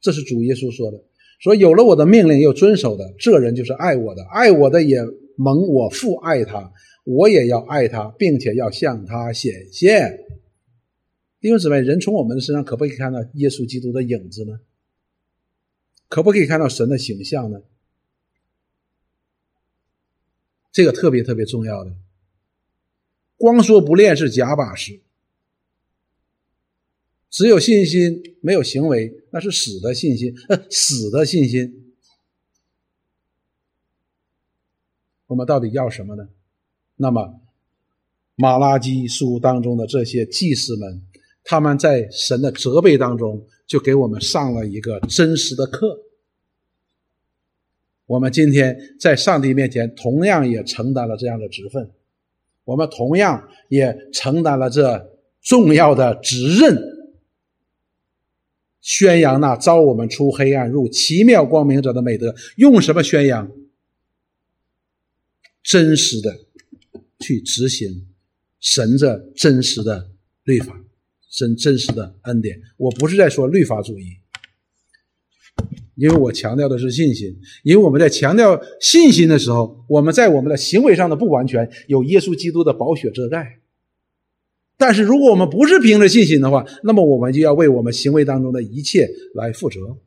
[0.00, 1.02] 这是主耶稣说的，
[1.40, 5.00] 说有了我的命令又遵守的，这人就是爱我的，爱我的也
[5.34, 6.72] 蒙我父爱他，
[7.02, 10.16] 我也要爱他，并且要向他显现。
[11.40, 14.60] 弟兄姊妹，人从我们的身上可不可以看到耶稣基督的影子呢？
[16.06, 17.62] 可不可以看到神的形象呢？
[20.70, 21.96] 这个特别特别重要的。
[23.38, 25.00] 光说不练是假把式，
[27.30, 31.94] 只有信心没有行为，那是死的信心，呃，死的信心。
[35.28, 36.28] 我们到底要什么呢？
[36.96, 37.40] 那么，
[38.34, 41.06] 马拉基书当中的这些祭司们。
[41.44, 46.00] 他们在神的责备当中，就给我们上了一个真实的课。
[48.06, 51.90] 我们今天在上帝面前，同样也承担了这样的职分，
[52.64, 55.10] 我们同样也承担了这
[55.40, 56.76] 重要的职任，
[58.80, 62.34] 宣扬那招我们出黑暗入奇妙光明者的美德。
[62.56, 63.50] 用什么宣扬？
[65.62, 66.36] 真实的
[67.20, 68.08] 去执行
[68.60, 70.10] 神这真实的
[70.42, 70.82] 律法。
[71.30, 74.16] 真真实的恩典，我不是在说律法主义，
[75.94, 77.38] 因为我强调的是信心。
[77.62, 83.60] 因为我们在强调信心的时候，我们在我们的行为上的不完全，有耶稣基督的宝血遮盖。
[84.76, 89.98] 但是如果我们不是凭着信心的话，那么我们就要为我们行为当中的一切来负责。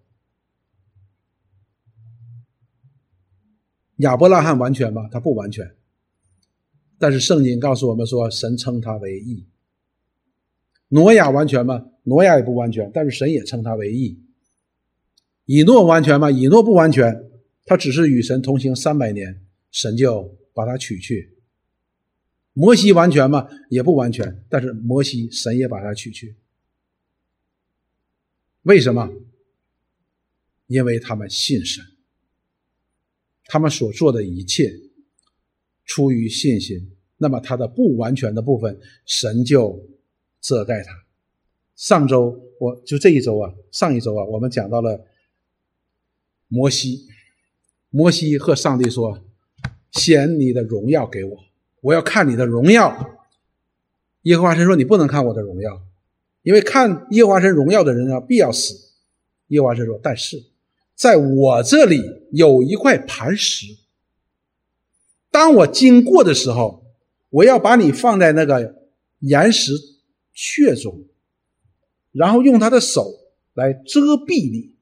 [3.97, 5.07] 亚伯拉罕完全吗？
[5.09, 5.75] 他不完全。
[6.99, 9.45] 但是圣经告诉我们说，神称他为义。
[10.93, 11.89] 挪亚完全吗？
[12.03, 14.19] 挪亚也不完全，但是神也称他为义。
[15.45, 16.29] 以诺完全吗？
[16.29, 17.31] 以诺不完全，
[17.65, 21.35] 他只是与神同行三百年，神就把他取去。
[22.53, 23.49] 摩西完全吗？
[23.71, 26.35] 也不完全，但是摩西神也把他取去。
[28.61, 29.09] 为什么？
[30.67, 31.83] 因为他们信神，
[33.45, 34.71] 他们所做的一切
[35.85, 36.95] 出于信心。
[37.17, 39.89] 那么他的不完全的部分，神就。
[40.43, 40.91] 遮盖他。
[41.75, 45.03] 上周我就这一周啊，上一周啊，我们讲到了
[46.47, 47.07] 摩西。
[47.89, 49.19] 摩西和上帝说
[49.91, 51.37] ：“显你的荣耀给我，
[51.81, 53.17] 我要看你的荣耀。”
[54.23, 55.81] 耶和华神说：“你不能看我的荣耀，
[56.41, 58.73] 因为看耶和华神荣耀的人啊，必要死。”
[59.49, 60.43] 耶和华神说：“但是
[60.95, 62.01] 在我这里
[62.31, 63.67] 有一块磐石，
[65.29, 66.83] 当我经过的时候，
[67.29, 68.75] 我要把你放在那个
[69.19, 69.73] 岩石。”
[70.33, 71.05] 血中，
[72.11, 73.11] 然后用他的手
[73.53, 74.75] 来遮蔽你，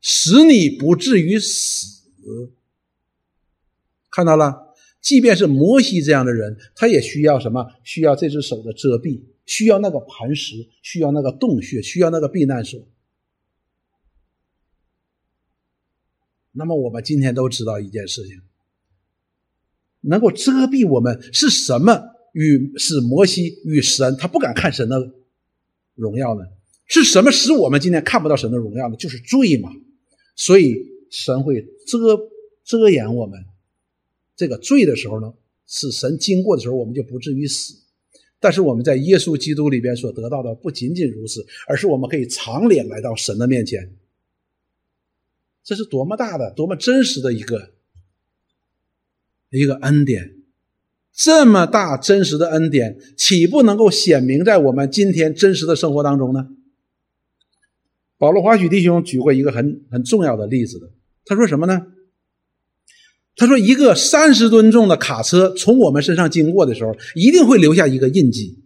[0.00, 2.02] 使你不至于死。
[4.10, 7.70] 看到了，即便是摩西这样的人，他也需要什么？
[7.84, 12.88] 需要这只手的遮蔽，需要那个磐石，需要那个洞穴，需要那个避难所。
[16.52, 18.40] 那么，我们今天都知道一件事情：
[20.00, 22.15] 能够遮蔽我们是什么？
[22.36, 25.10] 与使摩西与神，他不敢看神的
[25.94, 26.44] 荣耀呢？
[26.84, 28.96] 是什么使我们今天看不到神的荣耀呢？
[28.96, 29.70] 就是罪嘛。
[30.34, 30.76] 所以
[31.10, 31.98] 神会遮
[32.62, 33.42] 遮掩我们
[34.36, 35.32] 这个罪的时候呢，
[35.66, 37.74] 使神经过的时候，我们就不至于死。
[38.38, 43.96] 但是我们在耶稣基督里边所得到的不仅仅如此，而是我们可以长脸来到神的面前。
[45.64, 47.70] 这是多么大的、多么真实的一个
[49.48, 50.36] 一个恩典！
[51.16, 56.48] 这么大真实的恩典，岂不能够显明在我们今天真实的生活当中呢？
[58.18, 60.90] 保罗华许弟兄举过一个很很重要的例子的，
[61.24, 61.86] 他说什么呢？
[63.34, 68.62] 他说一个三十吨重的卡车从我们身上经过的时候，一定会留下一个印记，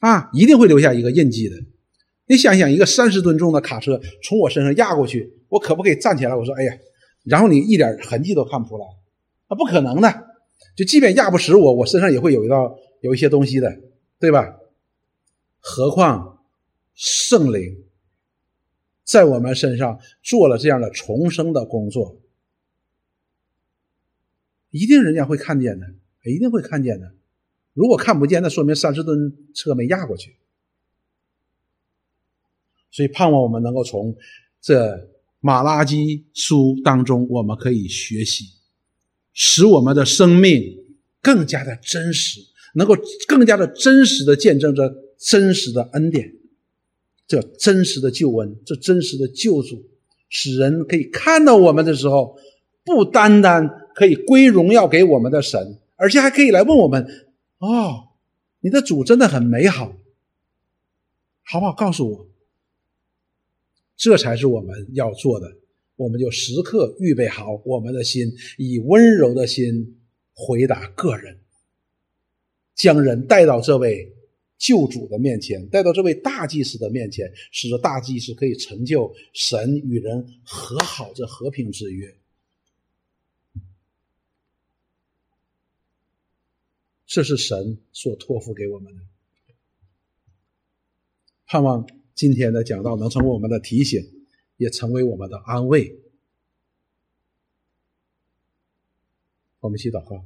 [0.00, 1.56] 啊，一定会留下一个印记的。
[2.26, 6.34] 你想想，一个三十吨重的卡车从我身上压过去，我可不可以站起来？
[6.34, 6.72] 我说，哎呀，
[7.24, 8.84] 然后你一点痕迹都看不出来，
[9.48, 10.35] 那不可能的。
[10.74, 13.80] 就即便压不死我，我身上也会有一道有一些东西的，
[14.18, 14.58] 对吧？
[15.58, 16.44] 何况
[16.94, 17.84] 圣灵
[19.04, 22.20] 在我们身上做了这样的重生的工作，
[24.70, 25.86] 一定人家会看见的，
[26.24, 27.14] 一定会看见的。
[27.72, 30.36] 如果看不见，那说明三十吨车没压过去。
[32.90, 34.16] 所以盼望我们能够从
[34.60, 35.10] 这
[35.40, 38.55] 马拉基书当中，我们可以学习。
[39.38, 40.82] 使我们的生命
[41.20, 42.40] 更加的真实，
[42.72, 42.96] 能够
[43.28, 46.32] 更加的真实的见证着真实的恩典。
[47.28, 49.84] 这真实的救恩，这真实的救主，
[50.30, 52.38] 使人可以看到我们的时候，
[52.82, 57.04] 不单单可以归荣耀给我们的神，而且还可以来问我们：
[57.58, 58.08] 哦，
[58.60, 59.92] 你的主真的很美好，
[61.42, 61.74] 好不好？
[61.74, 62.26] 告诉我，
[63.98, 65.52] 这才是我们要做的。
[65.96, 69.98] 我们就时刻预备好我们的心，以温柔的心
[70.32, 71.40] 回答个人，
[72.74, 74.12] 将人带到这位。
[74.58, 82.16] 救主的面前，带到这位大祭司的面前，使得大祭司可以成就神与人和好这和平之约。
[87.04, 89.02] 这是神所托付给我们的。
[91.44, 94.02] 盼望今天的讲道能成为我们的提醒，
[94.56, 95.98] 也成为我们的安慰。
[99.60, 100.24] 我们一起祷告。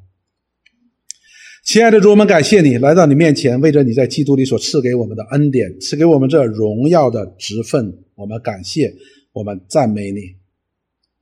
[1.64, 8.94] 亲爱的主，我们感谢你来到你面前，为着你在基督里所赐给我们的恩典，赐给我们这荣耀的职分，我们感谢，
[9.32, 10.36] 我们赞美你。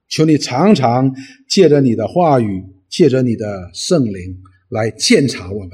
[0.08, 1.14] 求你常常
[1.48, 4.40] 借着你的话语，借着你的圣灵
[4.70, 5.70] 来鉴察我们，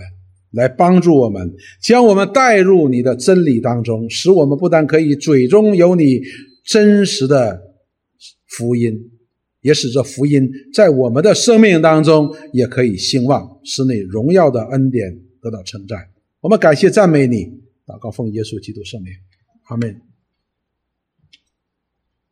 [0.51, 6.21] 来帮助我们，将我们带入你的真理当中，使我们不但可以嘴中有你
[6.65, 7.63] 真实的
[8.47, 9.11] 福音。
[9.61, 15.99] 也使这福音在我们的生命当中也可以兴旺，使你荣耀的恩典得到称赞。
[16.41, 17.47] 我们感谢赞美你，
[17.87, 19.11] 祷告奉耶稣基督圣名，
[19.69, 20.14] 阿门。